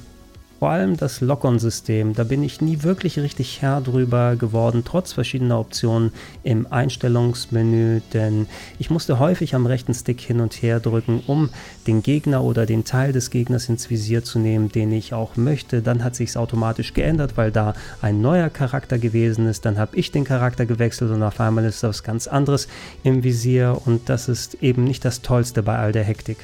Vor 0.60 0.70
allem 0.70 0.96
das 0.96 1.20
Lock-on-System, 1.20 2.14
da 2.14 2.22
bin 2.22 2.44
ich 2.44 2.60
nie 2.60 2.84
wirklich 2.84 3.18
richtig 3.18 3.60
Herr 3.60 3.80
drüber 3.80 4.36
geworden, 4.36 4.82
trotz 4.84 5.12
verschiedener 5.12 5.58
Optionen 5.58 6.12
im 6.44 6.68
Einstellungsmenü, 6.70 8.00
denn 8.12 8.46
ich 8.78 8.88
musste 8.88 9.18
häufig 9.18 9.56
am 9.56 9.66
rechten 9.66 9.92
Stick 9.92 10.20
hin 10.20 10.38
und 10.38 10.54
her 10.62 10.78
drücken, 10.78 11.24
um 11.26 11.50
den 11.88 12.04
Gegner 12.04 12.44
oder 12.44 12.66
den 12.66 12.84
Teil 12.84 13.12
des 13.12 13.30
Gegners 13.30 13.68
ins 13.68 13.90
Visier 13.90 14.22
zu 14.22 14.38
nehmen, 14.38 14.70
den 14.70 14.92
ich 14.92 15.12
auch 15.12 15.36
möchte. 15.36 15.82
Dann 15.82 16.04
hat 16.04 16.14
sich 16.14 16.30
es 16.30 16.36
automatisch 16.36 16.94
geändert, 16.94 17.36
weil 17.36 17.50
da 17.50 17.74
ein 18.00 18.20
neuer 18.20 18.48
Charakter 18.48 18.98
gewesen 18.98 19.48
ist. 19.48 19.64
Dann 19.64 19.76
habe 19.76 19.96
ich 19.96 20.12
den 20.12 20.22
Charakter 20.22 20.66
gewechselt 20.66 21.10
und 21.10 21.24
auf 21.24 21.40
einmal 21.40 21.64
ist 21.64 21.82
was 21.82 22.04
ganz 22.04 22.28
anderes 22.28 22.68
im 23.02 23.24
Visier 23.24 23.82
und 23.84 24.08
das 24.08 24.28
ist 24.28 24.62
eben 24.62 24.84
nicht 24.84 25.04
das 25.04 25.20
Tollste 25.20 25.64
bei 25.64 25.76
all 25.76 25.90
der 25.90 26.04
Hektik. 26.04 26.38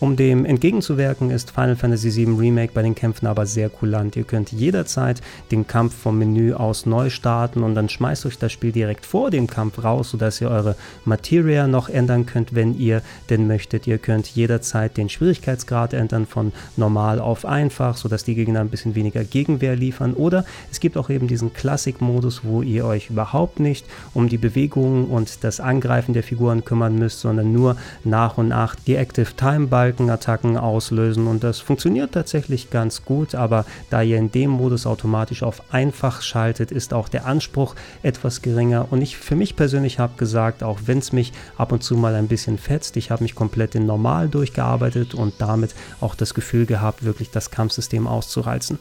Um 0.00 0.14
dem 0.14 0.44
entgegenzuwirken, 0.44 1.32
ist 1.32 1.50
Final 1.50 1.74
Fantasy 1.74 2.14
VII 2.14 2.38
Remake 2.38 2.70
bei 2.72 2.82
den 2.82 2.94
Kämpfen 2.94 3.26
aber 3.26 3.46
sehr 3.46 3.68
kulant. 3.68 4.14
Ihr 4.14 4.22
könnt 4.22 4.52
jederzeit 4.52 5.20
den 5.50 5.66
Kampf 5.66 5.92
vom 5.92 6.18
Menü 6.18 6.54
aus 6.54 6.86
neu 6.86 7.10
starten 7.10 7.64
und 7.64 7.74
dann 7.74 7.88
schmeißt 7.88 8.24
euch 8.26 8.38
das 8.38 8.52
Spiel 8.52 8.70
direkt 8.70 9.04
vor 9.04 9.30
dem 9.30 9.48
Kampf 9.48 9.82
raus, 9.82 10.10
sodass 10.10 10.40
ihr 10.40 10.50
eure 10.50 10.76
Materia 11.04 11.66
noch 11.66 11.88
ändern 11.88 12.26
könnt, 12.26 12.54
wenn 12.54 12.78
ihr 12.78 13.02
denn 13.28 13.48
möchtet. 13.48 13.88
Ihr 13.88 13.98
könnt 13.98 14.28
jederzeit 14.28 14.96
den 14.96 15.08
Schwierigkeitsgrad 15.08 15.94
ändern 15.94 16.26
von 16.26 16.52
normal 16.76 17.18
auf 17.18 17.44
einfach, 17.44 17.96
sodass 17.96 18.22
die 18.22 18.36
Gegner 18.36 18.60
ein 18.60 18.68
bisschen 18.68 18.94
weniger 18.94 19.24
Gegenwehr 19.24 19.74
liefern. 19.74 20.14
Oder 20.14 20.44
es 20.70 20.78
gibt 20.78 20.96
auch 20.96 21.10
eben 21.10 21.26
diesen 21.26 21.52
Classic-Modus, 21.52 22.44
wo 22.44 22.62
ihr 22.62 22.84
euch 22.84 23.10
überhaupt 23.10 23.58
nicht 23.58 23.84
um 24.14 24.28
die 24.28 24.38
Bewegungen 24.38 25.06
und 25.06 25.42
das 25.42 25.58
Angreifen 25.58 26.14
der 26.14 26.22
Figuren 26.22 26.64
kümmern 26.64 26.96
müsst, 26.96 27.18
sondern 27.18 27.52
nur 27.52 27.76
nach 28.04 28.38
und 28.38 28.46
nach 28.46 28.76
die 28.76 28.94
Active 28.94 29.34
Time 29.36 29.66
Bar 29.66 29.87
Balkenattacken 29.88 30.56
auslösen. 30.58 31.26
Und 31.26 31.42
das 31.42 31.60
funktioniert 31.60 32.12
tatsächlich 32.12 32.70
ganz 32.70 33.04
gut, 33.04 33.34
aber 33.34 33.64
da 33.90 34.02
ihr 34.02 34.18
in 34.18 34.30
dem 34.30 34.50
Modus 34.50 34.86
automatisch 34.86 35.42
auf 35.42 35.62
einfach 35.72 36.20
schaltet, 36.20 36.70
ist 36.70 36.92
auch 36.92 37.08
der 37.08 37.26
Anspruch 37.26 37.74
etwas 38.02 38.42
geringer. 38.42 38.88
Und 38.90 39.00
ich 39.00 39.16
für 39.16 39.36
mich 39.36 39.56
persönlich 39.56 39.98
habe 39.98 40.16
gesagt, 40.16 40.62
auch 40.62 40.80
wenn 40.86 40.98
es 40.98 41.12
mich 41.12 41.32
ab 41.56 41.72
und 41.72 41.82
zu 41.82 41.96
mal 41.96 42.14
ein 42.14 42.28
bisschen 42.28 42.58
fetzt, 42.58 42.96
ich 42.96 43.10
habe 43.10 43.22
mich 43.22 43.34
komplett 43.34 43.74
in 43.74 43.86
normal 43.86 44.28
durchgearbeitet 44.28 45.14
und 45.14 45.34
damit 45.38 45.74
auch 46.00 46.14
das 46.14 46.34
Gefühl 46.34 46.66
gehabt, 46.66 47.04
wirklich 47.04 47.30
das 47.30 47.50
Kampfsystem 47.50 48.06
auszureizen. 48.06 48.78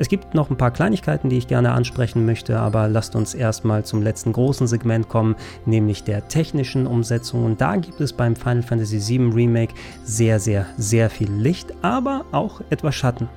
Es 0.00 0.08
gibt 0.08 0.32
noch 0.32 0.48
ein 0.48 0.56
paar 0.56 0.70
Kleinigkeiten, 0.70 1.28
die 1.28 1.36
ich 1.36 1.46
gerne 1.46 1.72
ansprechen 1.72 2.24
möchte, 2.24 2.58
aber 2.58 2.88
lasst 2.88 3.14
uns 3.14 3.34
erstmal 3.34 3.84
zum 3.84 4.00
letzten 4.00 4.32
großen 4.32 4.66
Segment 4.66 5.10
kommen, 5.10 5.36
nämlich 5.66 6.04
der 6.04 6.26
technischen 6.26 6.86
Umsetzung. 6.86 7.44
Und 7.44 7.60
da 7.60 7.76
gibt 7.76 8.00
es 8.00 8.14
beim 8.14 8.34
Final 8.34 8.62
Fantasy 8.62 8.98
VII 8.98 9.30
Remake 9.34 9.74
sehr, 10.02 10.40
sehr, 10.40 10.64
sehr 10.78 11.10
viel 11.10 11.30
Licht, 11.30 11.74
aber 11.82 12.24
auch 12.32 12.62
etwas 12.70 12.94
Schatten. 12.94 13.28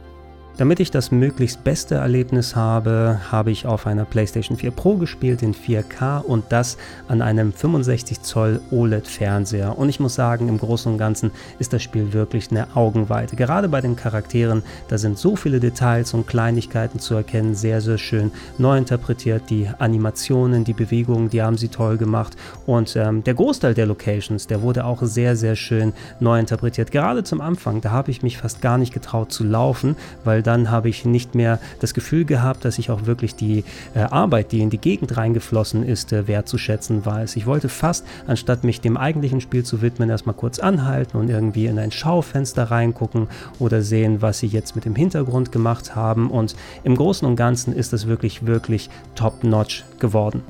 Damit 0.55 0.79
ich 0.79 0.91
das 0.91 1.09
möglichst 1.09 1.63
beste 1.63 1.95
Erlebnis 1.95 2.55
habe, 2.55 3.19
habe 3.31 3.49
ich 3.49 3.65
auf 3.65 3.87
einer 3.87 4.05
PlayStation 4.05 4.55
4 4.55 4.69
Pro 4.69 4.97
gespielt 4.97 5.41
in 5.41 5.55
4K 5.55 6.21
und 6.21 6.45
das 6.49 6.77
an 7.07 7.23
einem 7.23 7.51
65 7.51 8.21
Zoll 8.21 8.61
OLED-Fernseher. 8.69 9.75
Und 9.75 9.89
ich 9.89 9.99
muss 9.99 10.13
sagen, 10.13 10.49
im 10.49 10.59
Großen 10.59 10.91
und 10.91 10.99
Ganzen 10.99 11.31
ist 11.57 11.73
das 11.73 11.81
Spiel 11.81 12.13
wirklich 12.13 12.51
eine 12.51 12.67
Augenweite. 12.75 13.35
Gerade 13.35 13.67
bei 13.67 13.81
den 13.81 13.95
Charakteren, 13.95 14.61
da 14.89 14.99
sind 14.99 15.17
so 15.17 15.35
viele 15.35 15.59
Details 15.59 16.13
und 16.13 16.27
Kleinigkeiten 16.27 16.99
zu 16.99 17.15
erkennen, 17.15 17.55
sehr, 17.55 17.81
sehr 17.81 17.97
schön 17.97 18.31
neu 18.59 18.77
interpretiert. 18.77 19.49
Die 19.49 19.67
Animationen, 19.79 20.65
die 20.65 20.73
Bewegungen, 20.73 21.31
die 21.31 21.41
haben 21.41 21.57
sie 21.57 21.69
toll 21.69 21.97
gemacht. 21.97 22.37
Und 22.67 22.95
ähm, 22.95 23.23
der 23.23 23.33
Großteil 23.33 23.73
der 23.73 23.87
Locations, 23.87 24.45
der 24.45 24.61
wurde 24.61 24.85
auch 24.85 25.01
sehr, 25.01 25.35
sehr 25.35 25.55
schön 25.55 25.93
neu 26.19 26.39
interpretiert. 26.39 26.91
Gerade 26.91 27.23
zum 27.23 27.41
Anfang, 27.41 27.81
da 27.81 27.89
habe 27.89 28.11
ich 28.11 28.21
mich 28.21 28.37
fast 28.37 28.61
gar 28.61 28.77
nicht 28.77 28.93
getraut 28.93 29.31
zu 29.31 29.43
laufen, 29.43 29.95
weil 30.23 30.42
dann 30.43 30.69
habe 30.69 30.89
ich 30.89 31.05
nicht 31.05 31.35
mehr 31.35 31.59
das 31.79 31.93
Gefühl 31.93 32.25
gehabt, 32.25 32.65
dass 32.65 32.77
ich 32.77 32.91
auch 32.91 33.05
wirklich 33.05 33.35
die 33.35 33.63
äh, 33.95 33.99
Arbeit, 33.99 34.51
die 34.51 34.61
in 34.61 34.69
die 34.69 34.77
Gegend 34.77 35.17
reingeflossen 35.17 35.83
ist, 35.83 36.13
äh, 36.13 36.27
wertzuschätzen 36.27 37.05
weiß. 37.05 37.35
Ich 37.35 37.45
wollte 37.45 37.69
fast, 37.69 38.05
anstatt 38.27 38.63
mich 38.63 38.81
dem 38.81 38.97
eigentlichen 38.97 39.41
Spiel 39.41 39.63
zu 39.63 39.81
widmen, 39.81 40.09
erstmal 40.09 40.35
kurz 40.35 40.59
anhalten 40.59 41.17
und 41.17 41.29
irgendwie 41.29 41.65
in 41.65 41.79
ein 41.79 41.91
Schaufenster 41.91 42.63
reingucken 42.63 43.27
oder 43.59 43.81
sehen, 43.81 44.21
was 44.21 44.39
sie 44.39 44.47
jetzt 44.47 44.75
mit 44.75 44.85
dem 44.85 44.95
Hintergrund 44.95 45.51
gemacht 45.51 45.95
haben. 45.95 46.29
Und 46.29 46.55
im 46.83 46.95
Großen 46.95 47.27
und 47.27 47.35
Ganzen 47.35 47.73
ist 47.73 47.93
es 47.93 48.07
wirklich, 48.07 48.45
wirklich 48.45 48.89
top-notch 49.15 49.83
geworden. 49.99 50.43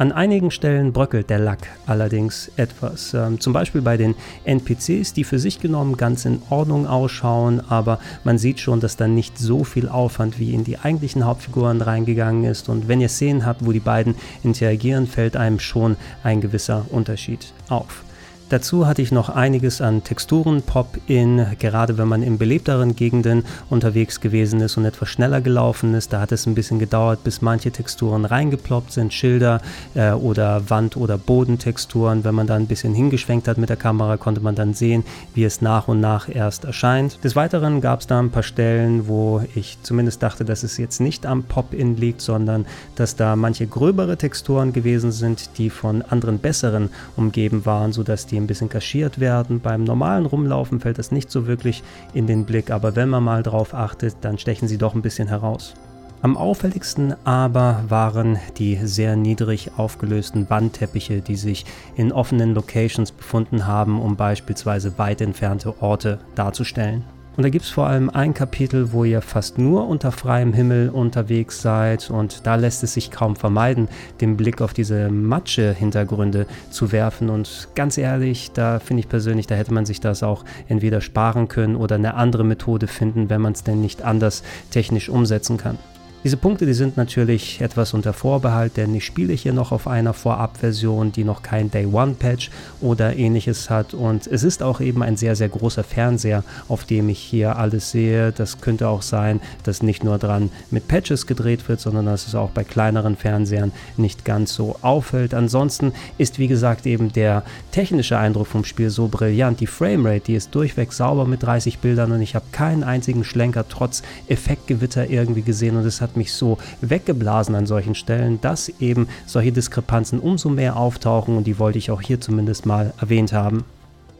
An 0.00 0.12
einigen 0.12 0.52
Stellen 0.52 0.92
bröckelt 0.92 1.28
der 1.28 1.40
Lack 1.40 1.66
allerdings 1.86 2.52
etwas. 2.56 3.14
Ähm, 3.14 3.40
zum 3.40 3.52
Beispiel 3.52 3.82
bei 3.82 3.96
den 3.96 4.14
NPCs, 4.44 5.12
die 5.12 5.24
für 5.24 5.40
sich 5.40 5.58
genommen 5.58 5.96
ganz 5.96 6.24
in 6.24 6.40
Ordnung 6.50 6.86
ausschauen, 6.86 7.60
aber 7.68 7.98
man 8.22 8.38
sieht 8.38 8.60
schon, 8.60 8.78
dass 8.78 8.96
da 8.96 9.08
nicht 9.08 9.38
so 9.38 9.64
viel 9.64 9.88
Aufwand 9.88 10.38
wie 10.38 10.54
in 10.54 10.62
die 10.62 10.78
eigentlichen 10.78 11.26
Hauptfiguren 11.26 11.80
reingegangen 11.80 12.44
ist. 12.44 12.68
Und 12.68 12.86
wenn 12.86 13.00
ihr 13.00 13.08
Szenen 13.08 13.44
habt, 13.44 13.66
wo 13.66 13.72
die 13.72 13.80
beiden 13.80 14.14
interagieren, 14.44 15.08
fällt 15.08 15.36
einem 15.36 15.58
schon 15.58 15.96
ein 16.22 16.40
gewisser 16.40 16.86
Unterschied 16.90 17.52
auf. 17.68 18.04
Dazu 18.50 18.86
hatte 18.86 19.02
ich 19.02 19.12
noch 19.12 19.28
einiges 19.28 19.82
an 19.82 20.04
Texturen-Pop-In, 20.04 21.58
gerade 21.58 21.98
wenn 21.98 22.08
man 22.08 22.22
in 22.22 22.38
belebteren 22.38 22.96
Gegenden 22.96 23.44
unterwegs 23.68 24.20
gewesen 24.20 24.62
ist 24.62 24.78
und 24.78 24.86
etwas 24.86 25.10
schneller 25.10 25.42
gelaufen 25.42 25.92
ist. 25.92 26.14
Da 26.14 26.20
hat 26.22 26.32
es 26.32 26.46
ein 26.46 26.54
bisschen 26.54 26.78
gedauert, 26.78 27.22
bis 27.24 27.42
manche 27.42 27.70
Texturen 27.70 28.24
reingeploppt 28.24 28.92
sind, 28.92 29.12
Schilder 29.12 29.60
äh, 29.94 30.12
oder 30.12 30.70
Wand- 30.70 30.96
oder 30.96 31.18
Bodentexturen. 31.18 32.24
Wenn 32.24 32.34
man 32.34 32.46
da 32.46 32.54
ein 32.54 32.66
bisschen 32.66 32.94
hingeschwenkt 32.94 33.48
hat 33.48 33.58
mit 33.58 33.68
der 33.68 33.76
Kamera, 33.76 34.16
konnte 34.16 34.40
man 34.40 34.54
dann 34.54 34.72
sehen, 34.72 35.04
wie 35.34 35.44
es 35.44 35.60
nach 35.60 35.86
und 35.86 36.00
nach 36.00 36.34
erst 36.34 36.64
erscheint. 36.64 37.22
Des 37.22 37.36
Weiteren 37.36 37.82
gab 37.82 38.00
es 38.00 38.06
da 38.06 38.18
ein 38.18 38.30
paar 38.30 38.42
Stellen, 38.42 39.08
wo 39.08 39.42
ich 39.54 39.76
zumindest 39.82 40.22
dachte, 40.22 40.46
dass 40.46 40.62
es 40.62 40.78
jetzt 40.78 41.02
nicht 41.02 41.26
am 41.26 41.42
Pop-In 41.42 41.98
liegt, 41.98 42.22
sondern 42.22 42.64
dass 42.96 43.14
da 43.14 43.36
manche 43.36 43.66
gröbere 43.66 44.16
Texturen 44.16 44.72
gewesen 44.72 45.12
sind, 45.12 45.50
die 45.58 45.68
von 45.68 46.00
anderen 46.00 46.38
besseren 46.38 46.88
umgeben 47.14 47.66
waren, 47.66 47.92
sodass 47.92 48.24
die 48.24 48.37
ein 48.38 48.46
bisschen 48.46 48.68
kaschiert 48.68 49.20
werden. 49.20 49.60
Beim 49.60 49.84
normalen 49.84 50.26
Rumlaufen 50.26 50.80
fällt 50.80 50.98
das 50.98 51.12
nicht 51.12 51.30
so 51.30 51.46
wirklich 51.46 51.82
in 52.14 52.26
den 52.26 52.44
Blick, 52.44 52.70
aber 52.70 52.96
wenn 52.96 53.08
man 53.08 53.22
mal 53.22 53.42
drauf 53.42 53.74
achtet, 53.74 54.16
dann 54.22 54.38
stechen 54.38 54.68
sie 54.68 54.78
doch 54.78 54.94
ein 54.94 55.02
bisschen 55.02 55.28
heraus. 55.28 55.74
Am 56.20 56.36
auffälligsten 56.36 57.14
aber 57.24 57.84
waren 57.88 58.38
die 58.56 58.74
sehr 58.76 59.14
niedrig 59.14 59.70
aufgelösten 59.76 60.50
Wandteppiche, 60.50 61.20
die 61.20 61.36
sich 61.36 61.64
in 61.94 62.10
offenen 62.10 62.54
Locations 62.54 63.12
befunden 63.12 63.66
haben, 63.66 64.00
um 64.00 64.16
beispielsweise 64.16 64.98
weit 64.98 65.20
entfernte 65.20 65.80
Orte 65.80 66.18
darzustellen. 66.34 67.04
Und 67.38 67.44
da 67.44 67.50
gibt 67.50 67.66
es 67.66 67.70
vor 67.70 67.86
allem 67.86 68.10
ein 68.10 68.34
Kapitel, 68.34 68.92
wo 68.92 69.04
ihr 69.04 69.22
fast 69.22 69.58
nur 69.58 69.86
unter 69.86 70.10
freiem 70.10 70.52
Himmel 70.52 70.90
unterwegs 70.90 71.62
seid 71.62 72.10
und 72.10 72.44
da 72.48 72.56
lässt 72.56 72.82
es 72.82 72.94
sich 72.94 73.12
kaum 73.12 73.36
vermeiden, 73.36 73.86
den 74.20 74.36
Blick 74.36 74.60
auf 74.60 74.74
diese 74.74 75.08
Matsche-Hintergründe 75.08 76.48
zu 76.70 76.90
werfen. 76.90 77.30
Und 77.30 77.68
ganz 77.76 77.96
ehrlich, 77.96 78.50
da 78.50 78.80
finde 78.80 79.02
ich 79.02 79.08
persönlich, 79.08 79.46
da 79.46 79.54
hätte 79.54 79.72
man 79.72 79.86
sich 79.86 80.00
das 80.00 80.24
auch 80.24 80.44
entweder 80.66 81.00
sparen 81.00 81.46
können 81.46 81.76
oder 81.76 81.94
eine 81.94 82.14
andere 82.14 82.42
Methode 82.42 82.88
finden, 82.88 83.30
wenn 83.30 83.40
man 83.40 83.52
es 83.52 83.62
denn 83.62 83.80
nicht 83.80 84.02
anders 84.02 84.42
technisch 84.72 85.08
umsetzen 85.08 85.58
kann. 85.58 85.78
Diese 86.24 86.36
Punkte, 86.36 86.66
die 86.66 86.74
sind 86.74 86.96
natürlich 86.96 87.60
etwas 87.60 87.94
unter 87.94 88.12
Vorbehalt, 88.12 88.76
denn 88.76 88.92
ich 88.92 89.04
spiele 89.04 89.34
hier 89.34 89.52
noch 89.52 89.70
auf 89.70 89.86
einer 89.86 90.12
Vorabversion, 90.12 91.12
die 91.12 91.22
noch 91.22 91.42
kein 91.42 91.70
Day 91.70 91.86
One 91.86 92.16
Patch 92.18 92.50
oder 92.80 93.14
ähnliches 93.16 93.70
hat 93.70 93.94
und 93.94 94.26
es 94.26 94.42
ist 94.42 94.60
auch 94.60 94.80
eben 94.80 95.04
ein 95.04 95.16
sehr, 95.16 95.36
sehr 95.36 95.48
großer 95.48 95.84
Fernseher, 95.84 96.42
auf 96.66 96.84
dem 96.84 97.08
ich 97.08 97.20
hier 97.20 97.56
alles 97.56 97.92
sehe. 97.92 98.32
Das 98.32 98.60
könnte 98.60 98.88
auch 98.88 99.02
sein, 99.02 99.40
dass 99.62 99.80
nicht 99.80 100.02
nur 100.02 100.18
dran 100.18 100.50
mit 100.72 100.88
Patches 100.88 101.28
gedreht 101.28 101.68
wird, 101.68 101.78
sondern 101.78 102.06
dass 102.06 102.26
es 102.26 102.34
auch 102.34 102.50
bei 102.50 102.64
kleineren 102.64 103.16
Fernsehern 103.16 103.70
nicht 103.96 104.24
ganz 104.24 104.52
so 104.54 104.74
auffällt. 104.82 105.34
Ansonsten 105.34 105.92
ist, 106.18 106.40
wie 106.40 106.48
gesagt, 106.48 106.84
eben 106.86 107.12
der 107.12 107.44
technische 107.70 108.18
Eindruck 108.18 108.48
vom 108.48 108.64
Spiel 108.64 108.90
so 108.90 109.06
brillant. 109.06 109.60
Die 109.60 109.68
Framerate, 109.68 110.24
die 110.26 110.34
ist 110.34 110.52
durchweg 110.52 110.92
sauber 110.92 111.26
mit 111.26 111.44
30 111.44 111.78
Bildern 111.78 112.10
und 112.10 112.22
ich 112.22 112.34
habe 112.34 112.46
keinen 112.50 112.82
einzigen 112.82 113.22
Schlenker 113.22 113.68
trotz 113.68 114.02
Effektgewitter 114.26 115.08
irgendwie 115.08 115.42
gesehen 115.42 115.76
und 115.76 115.86
es 115.86 116.00
hat 116.00 116.07
hat 116.08 116.16
mich 116.16 116.32
so 116.32 116.58
weggeblasen 116.80 117.54
an 117.54 117.66
solchen 117.66 117.94
Stellen, 117.94 118.40
dass 118.40 118.68
eben 118.80 119.08
solche 119.26 119.52
Diskrepanzen 119.52 120.20
umso 120.20 120.48
mehr 120.48 120.76
auftauchen 120.76 121.36
und 121.36 121.46
die 121.46 121.58
wollte 121.58 121.78
ich 121.78 121.90
auch 121.90 122.00
hier 122.00 122.20
zumindest 122.20 122.66
mal 122.66 122.92
erwähnt 123.00 123.32
haben. 123.32 123.64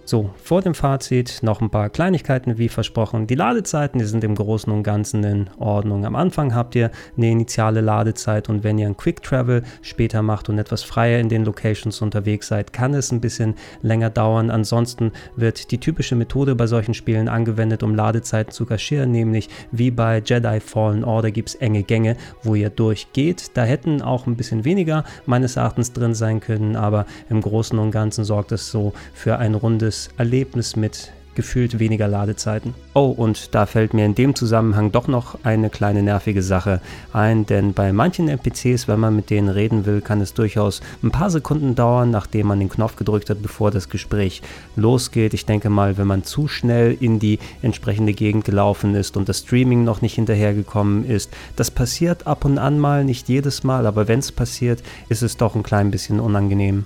So, 0.09 0.31
vor 0.43 0.63
dem 0.63 0.73
Fazit 0.73 1.41
noch 1.43 1.61
ein 1.61 1.69
paar 1.69 1.91
Kleinigkeiten 1.91 2.57
wie 2.57 2.71
versprochen. 2.71 3.27
Die 3.27 3.35
Ladezeiten, 3.35 3.99
die 3.99 4.07
sind 4.07 4.25
im 4.25 4.37
Großen 4.37 4.73
und 4.73 4.83
Ganzen 4.83 5.23
in 5.23 5.51
Ordnung. 5.59 6.07
Am 6.07 6.17
Anfang 6.17 6.55
habt 6.55 6.75
ihr 6.77 6.91
eine 7.19 7.31
initiale 7.31 7.83
Ladezeit 7.83 8.49
und 8.49 8.65
wenn 8.65 8.79
ihr 8.79 8.87
ein 8.87 8.97
Quick 8.97 9.23
Travel 9.23 9.65
später 9.83 10.23
macht 10.23 10.49
und 10.49 10.59
etwas 10.59 10.83
freier 10.83 11.21
in 11.21 11.29
den 11.29 11.45
Locations 11.45 12.01
unterwegs 12.01 12.49
seid, 12.49 12.73
kann 12.73 12.95
es 12.95 13.13
ein 13.13 13.21
bisschen 13.21 13.55
länger 13.83 14.09
dauern. 14.09 14.51
Ansonsten 14.51 15.13
wird 15.37 15.73
die 15.73 15.79
typische 15.79 16.17
Methode 16.17 16.55
bei 16.55 16.67
solchen 16.67 16.95
Spielen 16.95 17.29
angewendet, 17.29 17.83
um 17.83 17.95
Ladezeiten 17.95 18.51
zu 18.51 18.65
kaschieren, 18.65 19.11
nämlich 19.11 19.51
wie 19.73 19.91
bei 19.91 20.23
Jedi 20.25 20.61
Fallen 20.61 21.05
Order 21.05 21.31
gibt 21.31 21.51
es 21.51 21.55
enge 21.57 21.83
Gänge, 21.83 22.17
wo 22.43 22.55
ihr 22.55 22.71
durchgeht. 22.71 23.51
Da 23.53 23.65
hätten 23.65 24.01
auch 24.01 24.27
ein 24.27 24.37
bisschen 24.37 24.65
weniger 24.65 25.05
meines 25.27 25.57
Erachtens 25.57 25.93
drin 25.93 26.15
sein 26.15 26.41
können, 26.41 26.77
aber 26.77 27.05
im 27.29 27.43
Großen 27.43 27.79
und 27.79 27.91
Ganzen 27.91 28.25
sorgt 28.25 28.53
es 28.53 28.71
so 28.71 28.95
für 29.13 29.37
ein 29.37 29.55
rundes 29.55 29.98
Erlebnis 30.17 30.77
mit 30.77 31.13
gefühlt 31.39 31.79
weniger 31.79 32.09
Ladezeiten. 32.09 32.75
Oh, 32.95 33.15
und 33.17 33.55
da 33.55 33.67
fällt 33.67 33.95
mir 33.95 34.05
in 34.05 34.17
dem 34.17 34.35
Zusammenhang 34.35 34.91
doch 34.91 35.07
noch 35.07 35.39
eine 35.45 35.71
kleine 35.71 36.03
nervige 36.03 36.43
Sache 36.43 36.81
ein, 37.13 37.47
denn 37.47 37.75
bei 37.75 37.93
manchen 37.93 38.29
NPCs, 38.29 38.89
wenn 38.89 38.99
man 38.99 39.15
mit 39.15 39.31
denen 39.31 39.49
reden 39.49 39.87
will, 39.87 40.01
kann 40.01 40.21
es 40.21 40.35
durchaus 40.35 40.81
ein 41.01 41.13
paar 41.13 41.31
Sekunden 41.31 41.77
dauern, 41.77 42.11
nachdem 42.11 42.49
man 42.49 42.59
den 42.59 42.69
Knopf 42.69 42.97
gedrückt 42.97 43.31
hat, 43.31 43.41
bevor 43.41 43.71
das 43.71 43.89
Gespräch 43.89 44.43
losgeht. 44.75 45.33
Ich 45.33 45.47
denke 45.47 45.71
mal, 45.71 45.97
wenn 45.97 46.09
man 46.09 46.25
zu 46.25 46.49
schnell 46.49 46.97
in 46.99 47.21
die 47.21 47.39
entsprechende 47.63 48.15
Gegend 48.15 48.45
gelaufen 48.45 48.97
ist 48.97 49.17
und 49.17 49.29
das 49.29 49.39
Streaming 49.39 49.85
noch 49.85 50.03
nicht 50.03 50.17
hinterhergekommen 50.17 51.05
ist, 51.05 51.31
das 51.55 51.71
passiert 51.71 52.27
ab 52.27 52.45
und 52.45 52.59
an 52.59 52.81
mal, 52.81 53.05
nicht 53.05 53.29
jedes 53.29 53.63
Mal, 53.63 53.87
aber 53.87 54.09
wenn 54.09 54.19
es 54.19 54.33
passiert, 54.33 54.83
ist 55.09 55.23
es 55.23 55.37
doch 55.37 55.55
ein 55.55 55.63
klein 55.63 55.93
bisschen 55.93 56.19
unangenehm. 56.19 56.85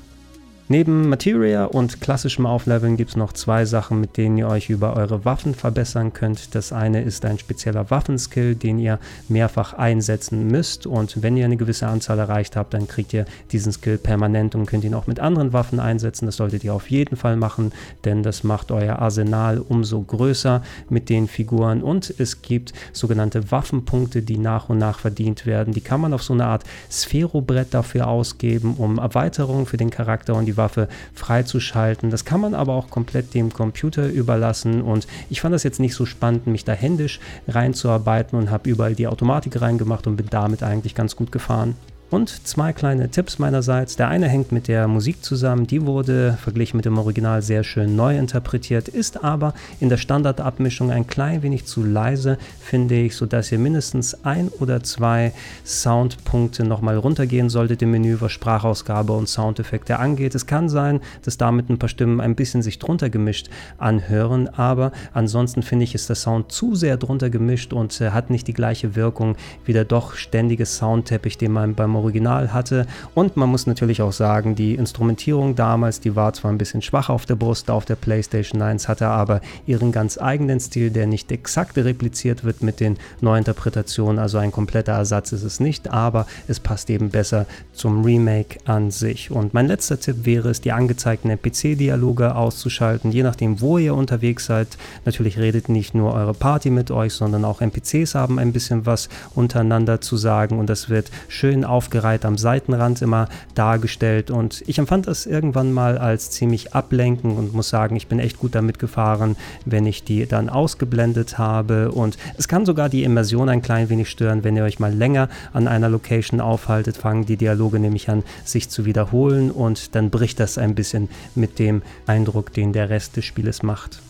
Neben 0.68 1.08
Materia 1.08 1.64
und 1.64 2.00
klassischem 2.00 2.46
Aufleveln 2.46 2.96
gibt 2.96 3.10
es 3.10 3.16
noch 3.16 3.32
zwei 3.32 3.64
Sachen, 3.64 4.00
mit 4.00 4.16
denen 4.16 4.38
ihr 4.38 4.46
euch 4.46 4.70
über 4.70 4.96
eure 4.96 5.24
Waffen 5.24 5.56
verbessern 5.56 6.12
könnt. 6.12 6.54
Das 6.54 6.72
eine 6.72 7.02
ist 7.02 7.24
ein 7.24 7.38
spezieller 7.38 7.90
Waffenskill, 7.90 8.54
den 8.54 8.78
ihr 8.78 9.00
mehrfach 9.28 9.74
einsetzen 9.74 10.46
müsst 10.46 10.86
und 10.86 11.20
wenn 11.20 11.36
ihr 11.36 11.44
eine 11.46 11.56
gewisse 11.56 11.88
Anzahl 11.88 12.20
erreicht 12.20 12.54
habt, 12.54 12.74
dann 12.74 12.86
kriegt 12.86 13.12
ihr 13.12 13.24
diesen 13.50 13.72
Skill 13.72 13.98
permanent 13.98 14.54
und 14.54 14.66
könnt 14.66 14.84
ihn 14.84 14.94
auch 14.94 15.08
mit 15.08 15.18
anderen 15.18 15.52
Waffen 15.52 15.80
einsetzen. 15.80 16.26
Das 16.26 16.36
solltet 16.36 16.62
ihr 16.62 16.72
auf 16.72 16.90
jeden 16.90 17.16
Fall 17.16 17.36
machen, 17.36 17.72
denn 18.04 18.22
das 18.22 18.44
macht 18.44 18.70
euer 18.70 19.00
Arsenal 19.00 19.58
umso 19.58 20.00
größer 20.00 20.62
mit 20.88 21.10
den 21.10 21.26
Figuren 21.26 21.82
und 21.82 22.14
es 22.18 22.40
gibt 22.40 22.72
sogenannte 22.92 23.50
Waffenpunkte, 23.50 24.22
die 24.22 24.38
nach 24.38 24.68
und 24.68 24.78
nach 24.78 25.00
verdient 25.00 25.44
werden. 25.44 25.74
Die 25.74 25.80
kann 25.80 26.00
man 26.00 26.14
auf 26.14 26.22
so 26.22 26.32
eine 26.32 26.46
Art 26.46 26.62
Sphärobrett 26.88 27.74
dafür 27.74 28.06
ausgeben, 28.06 28.76
um 28.78 28.98
Erweiterungen 28.98 29.66
für 29.66 29.76
den 29.76 29.90
Charakter 29.90 30.34
und 30.36 30.46
die 30.46 30.56
Waffe 30.62 30.88
freizuschalten. 31.12 32.10
Das 32.10 32.24
kann 32.24 32.40
man 32.40 32.54
aber 32.54 32.74
auch 32.74 32.88
komplett 32.88 33.34
dem 33.34 33.52
Computer 33.52 34.06
überlassen 34.08 34.80
und 34.80 35.08
ich 35.28 35.40
fand 35.40 35.52
das 35.54 35.64
jetzt 35.64 35.80
nicht 35.80 35.94
so 35.94 36.06
spannend, 36.06 36.46
mich 36.46 36.64
da 36.64 36.72
händisch 36.72 37.18
reinzuarbeiten 37.48 38.38
und 38.38 38.50
habe 38.50 38.70
überall 38.70 38.94
die 38.94 39.08
Automatik 39.08 39.60
reingemacht 39.60 40.06
und 40.06 40.16
bin 40.16 40.28
damit 40.30 40.62
eigentlich 40.62 40.94
ganz 40.94 41.16
gut 41.16 41.32
gefahren. 41.32 41.74
Und 42.12 42.46
zwei 42.46 42.74
kleine 42.74 43.08
Tipps 43.08 43.38
meinerseits. 43.38 43.96
Der 43.96 44.08
eine 44.08 44.28
hängt 44.28 44.52
mit 44.52 44.68
der 44.68 44.86
Musik 44.86 45.24
zusammen, 45.24 45.66
die 45.66 45.86
wurde 45.86 46.36
verglichen 46.42 46.76
mit 46.76 46.84
dem 46.84 46.98
Original 46.98 47.40
sehr 47.40 47.64
schön 47.64 47.96
neu 47.96 48.18
interpretiert, 48.18 48.86
ist 48.86 49.24
aber 49.24 49.54
in 49.80 49.88
der 49.88 49.96
Standardabmischung 49.96 50.90
ein 50.90 51.06
klein 51.06 51.42
wenig 51.42 51.64
zu 51.64 51.82
leise, 51.82 52.36
finde 52.60 52.96
ich, 52.96 53.16
sodass 53.16 53.50
ihr 53.50 53.58
mindestens 53.58 54.26
ein 54.26 54.50
oder 54.60 54.82
zwei 54.82 55.32
Soundpunkte 55.64 56.64
nochmal 56.64 56.98
runtergehen 56.98 57.48
solltet 57.48 57.80
im 57.80 57.92
Menü, 57.92 58.18
was 58.20 58.32
Sprachausgabe 58.32 59.14
und 59.14 59.26
Soundeffekte 59.26 59.98
angeht. 59.98 60.34
Es 60.34 60.46
kann 60.46 60.68
sein, 60.68 61.00
dass 61.22 61.38
damit 61.38 61.70
ein 61.70 61.78
paar 61.78 61.88
Stimmen 61.88 62.20
ein 62.20 62.34
bisschen 62.34 62.60
sich 62.60 62.78
drunter 62.78 63.08
gemischt 63.08 63.48
anhören, 63.78 64.48
aber 64.50 64.92
ansonsten 65.14 65.62
finde 65.62 65.84
ich, 65.84 65.94
ist 65.94 66.10
der 66.10 66.16
Sound 66.16 66.52
zu 66.52 66.74
sehr 66.74 66.98
drunter 66.98 67.30
gemischt 67.30 67.72
und 67.72 67.98
äh, 68.02 68.10
hat 68.10 68.28
nicht 68.28 68.48
die 68.48 68.52
gleiche 68.52 68.96
Wirkung 68.96 69.36
wie 69.64 69.72
der 69.72 69.86
doch 69.86 70.14
ständige 70.14 70.66
Soundteppich, 70.66 71.38
den 71.38 71.52
man 71.52 71.74
beim 71.74 72.01
Original 72.02 72.52
hatte. 72.52 72.86
Und 73.14 73.36
man 73.36 73.48
muss 73.48 73.66
natürlich 73.66 74.02
auch 74.02 74.12
sagen, 74.12 74.54
die 74.54 74.74
Instrumentierung 74.74 75.54
damals, 75.54 76.00
die 76.00 76.16
war 76.16 76.32
zwar 76.32 76.50
ein 76.50 76.58
bisschen 76.58 76.82
schwach 76.82 77.08
auf 77.08 77.26
der 77.26 77.36
Brust 77.36 77.70
auf 77.70 77.84
der 77.84 77.96
PlayStation 77.96 78.60
1, 78.60 78.88
hatte 78.88 79.08
aber 79.08 79.40
ihren 79.66 79.92
ganz 79.92 80.18
eigenen 80.18 80.60
Stil, 80.60 80.90
der 80.90 81.06
nicht 81.06 81.30
exakt 81.32 81.78
repliziert 81.78 82.44
wird 82.44 82.62
mit 82.62 82.80
den 82.80 82.98
Neuinterpretationen. 83.20 84.18
Also 84.18 84.38
ein 84.38 84.52
kompletter 84.52 84.92
Ersatz 84.92 85.32
ist 85.32 85.44
es 85.44 85.60
nicht, 85.60 85.90
aber 85.90 86.26
es 86.48 86.60
passt 86.60 86.90
eben 86.90 87.10
besser 87.10 87.46
zum 87.72 88.04
Remake 88.04 88.58
an 88.64 88.90
sich. 88.90 89.30
Und 89.30 89.54
mein 89.54 89.66
letzter 89.66 89.98
Tipp 89.98 90.24
wäre 90.24 90.50
es, 90.50 90.60
die 90.60 90.72
angezeigten 90.72 91.30
NPC-Dialoge 91.30 92.34
auszuschalten, 92.34 93.12
je 93.12 93.22
nachdem, 93.22 93.60
wo 93.60 93.78
ihr 93.78 93.94
unterwegs 93.94 94.46
seid. 94.46 94.68
Natürlich 95.04 95.38
redet 95.38 95.68
nicht 95.68 95.94
nur 95.94 96.12
eure 96.12 96.34
Party 96.34 96.70
mit 96.70 96.90
euch, 96.90 97.14
sondern 97.14 97.44
auch 97.44 97.60
NPCs 97.60 98.14
haben 98.14 98.38
ein 98.38 98.52
bisschen 98.52 98.86
was 98.86 99.08
untereinander 99.34 100.00
zu 100.00 100.16
sagen 100.16 100.58
und 100.58 100.68
das 100.68 100.88
wird 100.88 101.10
schön 101.28 101.64
aufgereiht 101.82 102.24
am 102.24 102.38
Seitenrand 102.38 103.02
immer 103.02 103.28
dargestellt. 103.56 104.30
Und 104.30 104.62
ich 104.68 104.78
empfand 104.78 105.08
das 105.08 105.26
irgendwann 105.26 105.72
mal 105.72 105.98
als 105.98 106.30
ziemlich 106.30 106.74
ablenken 106.74 107.36
und 107.36 107.54
muss 107.54 107.70
sagen, 107.70 107.96
ich 107.96 108.06
bin 108.06 108.20
echt 108.20 108.38
gut 108.38 108.54
damit 108.54 108.78
gefahren, 108.78 109.36
wenn 109.64 109.84
ich 109.84 110.04
die 110.04 110.26
dann 110.26 110.48
ausgeblendet 110.48 111.38
habe. 111.38 111.90
Und 111.90 112.18
es 112.38 112.46
kann 112.46 112.64
sogar 112.64 112.88
die 112.88 113.02
Immersion 113.02 113.48
ein 113.48 113.62
klein 113.62 113.88
wenig 113.88 114.08
stören, 114.10 114.44
wenn 114.44 114.56
ihr 114.56 114.62
euch 114.62 114.78
mal 114.78 114.94
länger 114.94 115.28
an 115.52 115.66
einer 115.66 115.88
Location 115.88 116.40
aufhaltet, 116.40 116.96
fangen 116.96 117.26
die 117.26 117.36
Dialoge 117.36 117.80
nämlich 117.80 118.08
an, 118.08 118.22
sich 118.44 118.68
zu 118.68 118.84
wiederholen 118.84 119.50
und 119.50 119.96
dann 119.96 120.10
bricht 120.10 120.38
das 120.38 120.58
ein 120.58 120.76
bisschen 120.76 121.08
mit 121.34 121.58
dem 121.58 121.82
Eindruck, 122.06 122.52
den 122.52 122.72
der 122.72 122.90
Rest 122.90 123.16
des 123.16 123.24
Spieles 123.24 123.64
macht. 123.64 124.00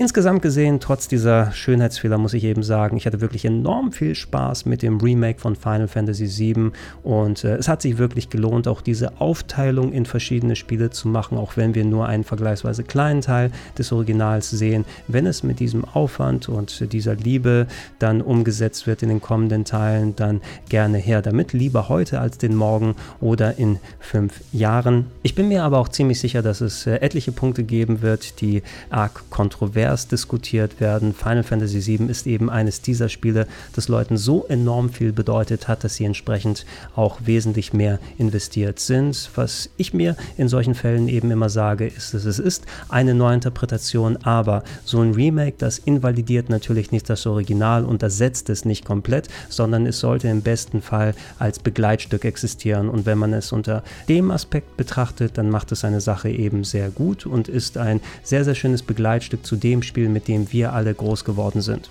Insgesamt 0.00 0.42
gesehen, 0.42 0.78
trotz 0.78 1.08
dieser 1.08 1.50
Schönheitsfehler 1.50 2.18
muss 2.18 2.32
ich 2.32 2.44
eben 2.44 2.62
sagen, 2.62 2.96
ich 2.96 3.04
hatte 3.04 3.20
wirklich 3.20 3.44
enorm 3.44 3.90
viel 3.90 4.14
Spaß 4.14 4.64
mit 4.64 4.82
dem 4.82 4.98
Remake 4.98 5.40
von 5.40 5.56
Final 5.56 5.88
Fantasy 5.88 6.54
VII 6.54 6.70
und 7.02 7.42
äh, 7.42 7.56
es 7.56 7.66
hat 7.66 7.82
sich 7.82 7.98
wirklich 7.98 8.30
gelohnt, 8.30 8.68
auch 8.68 8.80
diese 8.80 9.20
Aufteilung 9.20 9.92
in 9.92 10.06
verschiedene 10.06 10.54
Spiele 10.54 10.90
zu 10.90 11.08
machen, 11.08 11.36
auch 11.36 11.56
wenn 11.56 11.74
wir 11.74 11.84
nur 11.84 12.06
einen 12.06 12.22
vergleichsweise 12.22 12.84
kleinen 12.84 13.22
Teil 13.22 13.50
des 13.76 13.90
Originals 13.90 14.50
sehen. 14.50 14.84
Wenn 15.08 15.26
es 15.26 15.42
mit 15.42 15.58
diesem 15.58 15.84
Aufwand 15.84 16.48
und 16.48 16.92
dieser 16.92 17.16
Liebe 17.16 17.66
dann 17.98 18.22
umgesetzt 18.22 18.86
wird 18.86 19.02
in 19.02 19.08
den 19.08 19.20
kommenden 19.20 19.64
Teilen, 19.64 20.14
dann 20.14 20.42
gerne 20.68 20.98
her 20.98 21.22
damit, 21.22 21.52
lieber 21.52 21.88
heute 21.88 22.20
als 22.20 22.38
den 22.38 22.54
Morgen 22.54 22.94
oder 23.20 23.58
in 23.58 23.80
fünf 23.98 24.42
Jahren. 24.52 25.06
Ich 25.24 25.34
bin 25.34 25.48
mir 25.48 25.64
aber 25.64 25.80
auch 25.80 25.88
ziemlich 25.88 26.20
sicher, 26.20 26.42
dass 26.42 26.60
es 26.60 26.86
äh, 26.86 27.00
etliche 27.00 27.32
Punkte 27.32 27.64
geben 27.64 28.00
wird, 28.00 28.40
die 28.40 28.62
arg 28.90 29.28
kontrovers 29.30 29.87
kontrovers 29.88 30.08
diskutiert 30.08 30.80
werden. 30.80 31.14
Final 31.14 31.42
Fantasy 31.42 31.98
VII 31.98 32.10
ist 32.10 32.26
eben 32.26 32.50
eines 32.50 32.82
dieser 32.82 33.08
Spiele, 33.08 33.46
das 33.74 33.88
Leuten 33.88 34.16
so 34.16 34.44
enorm 34.48 34.90
viel 34.90 35.12
bedeutet 35.12 35.66
hat, 35.68 35.82
dass 35.84 35.94
sie 35.96 36.04
entsprechend 36.04 36.66
auch 36.94 37.18
wesentlich 37.24 37.72
mehr 37.72 37.98
investiert 38.18 38.78
sind. 38.80 39.30
Was 39.34 39.70
ich 39.76 39.94
mir 39.94 40.16
in 40.36 40.48
solchen 40.48 40.74
Fällen 40.74 41.08
eben 41.08 41.30
immer 41.30 41.48
sage, 41.48 41.86
ist, 41.86 42.12
dass 42.14 42.24
es 42.24 42.38
ist 42.38 42.66
eine 42.88 43.14
Neuinterpretation, 43.14 44.18
aber 44.24 44.62
so 44.84 45.00
ein 45.00 45.14
Remake, 45.14 45.56
das 45.58 45.78
invalidiert 45.78 46.50
natürlich 46.50 46.92
nicht 46.92 47.08
das 47.08 47.26
Original 47.26 47.84
und 47.84 48.02
ersetzt 48.02 48.50
es 48.50 48.64
nicht 48.64 48.84
komplett, 48.84 49.28
sondern 49.48 49.86
es 49.86 50.00
sollte 50.00 50.28
im 50.28 50.42
besten 50.42 50.82
Fall 50.82 51.14
als 51.38 51.58
Begleitstück 51.58 52.24
existieren. 52.24 52.88
Und 52.88 53.06
wenn 53.06 53.18
man 53.18 53.32
es 53.32 53.52
unter 53.52 53.82
dem 54.08 54.30
Aspekt 54.30 54.76
betrachtet, 54.76 55.38
dann 55.38 55.50
macht 55.50 55.72
es 55.72 55.84
eine 55.84 56.00
Sache 56.00 56.28
eben 56.28 56.64
sehr 56.64 56.90
gut 56.90 57.26
und 57.26 57.48
ist 57.48 57.78
ein 57.78 58.00
sehr, 58.22 58.44
sehr 58.44 58.54
schönes 58.54 58.82
Begleitstück 58.82 59.44
zu 59.46 59.56
dem, 59.56 59.77
dem 59.78 59.82
Spiel, 59.82 60.08
mit 60.08 60.28
dem 60.28 60.52
wir 60.52 60.72
alle 60.72 60.92
groß 60.94 61.24
geworden 61.24 61.60
sind. 61.60 61.90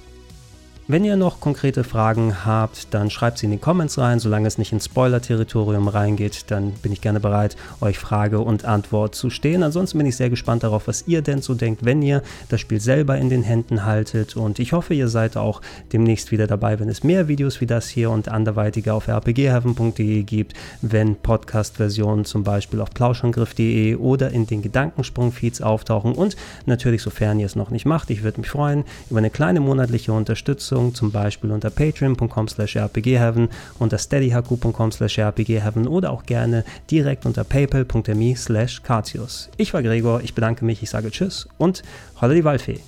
Wenn 0.90 1.04
ihr 1.04 1.18
noch 1.18 1.42
konkrete 1.42 1.84
Fragen 1.84 2.46
habt, 2.46 2.94
dann 2.94 3.10
schreibt 3.10 3.40
sie 3.40 3.48
in 3.48 3.52
die 3.52 3.58
Comments 3.58 3.98
rein. 3.98 4.20
Solange 4.20 4.48
es 4.48 4.58
nicht 4.58 4.72
ins 4.72 4.86
Spoiler-Territorium 4.86 5.90
reingeht, 5.90 6.46
dann 6.48 6.72
bin 6.72 6.94
ich 6.94 7.02
gerne 7.02 7.20
bereit, 7.20 7.58
euch 7.82 8.00
Frage 8.00 8.40
und 8.40 8.64
Antwort 8.64 9.14
zu 9.14 9.30
stehen. 9.30 9.64
Ansonsten 9.64 9.98
bin 9.98 10.08
ich 10.08 10.16
sehr 10.16 10.30
gespannt 10.30 10.64
darauf, 10.64 10.88
was 10.88 11.06
ihr 11.06 11.22
denn 11.22 11.42
so 11.42 11.56
denkt, 11.56 11.84
wenn 11.84 12.02
ihr 12.02 12.24
das 12.48 12.62
Spiel 12.62 12.80
selber 12.80 13.18
in 13.18 13.28
den 13.28 13.44
Händen 13.44 13.84
haltet. 13.84 14.38
Und 14.38 14.60
ich 14.60 14.72
hoffe, 14.72 14.94
ihr 14.94 15.10
seid 15.10 15.36
auch 15.36 15.62
demnächst 15.92 16.32
wieder 16.32 16.48
dabei, 16.48 16.80
wenn 16.80 16.88
es 16.88 17.04
mehr 17.04 17.28
Videos 17.28 17.60
wie 17.60 17.66
das 17.66 17.90
hier 17.90 18.10
und 18.10 18.30
anderweitige 18.30 18.94
auf 18.94 19.10
rpgheaven.de 19.10 20.24
gibt, 20.24 20.54
wenn 20.82 21.18
Podcast-Versionen 21.18 22.24
zum 22.24 22.46
Beispiel 22.46 22.80
auf 22.80 22.92
plauschangriff.de 22.92 23.96
oder 23.96 24.32
in 24.32 24.48
den 24.48 24.62
Gedankensprung-Feeds 24.62 25.62
auftauchen. 25.62 26.14
Und 26.14 26.38
natürlich, 26.66 27.02
sofern 27.02 27.42
ihr 27.42 27.46
es 27.46 27.58
noch 27.58 27.72
nicht 27.72 27.86
macht, 27.86 28.10
ich 28.10 28.24
würde 28.24 28.40
mich 28.40 28.50
freuen 28.50 28.86
über 29.10 29.18
eine 29.18 29.30
kleine 29.30 29.60
monatliche 29.60 30.14
Unterstützung 30.14 30.77
Unterstützung, 30.78 30.94
zum 30.94 31.12
Beispiel 31.12 31.52
unter 31.52 31.70
patreon.com 31.70 32.48
slash 32.48 32.78
rpgheaven, 32.78 33.50
unter 33.80 33.98
steadyhq.com 33.98 34.92
slash 34.92 35.20
rpgheaven 35.20 35.88
oder 35.88 36.12
auch 36.12 36.24
gerne 36.24 36.64
direkt 36.90 37.26
unter 37.26 37.44
paypal.me 37.44 38.36
slash 38.36 38.84
katius. 38.84 39.50
Ich 39.58 39.74
war 39.74 39.82
Gregor, 39.84 40.22
ich 40.22 40.34
bedanke 40.34 40.66
mich, 40.66 40.84
ich 40.84 40.90
sage 40.90 41.12
Tschüss 41.12 41.48
und 41.58 41.82
Holla 42.22 42.34
die 42.34 42.44
Waldfee. 42.44 42.80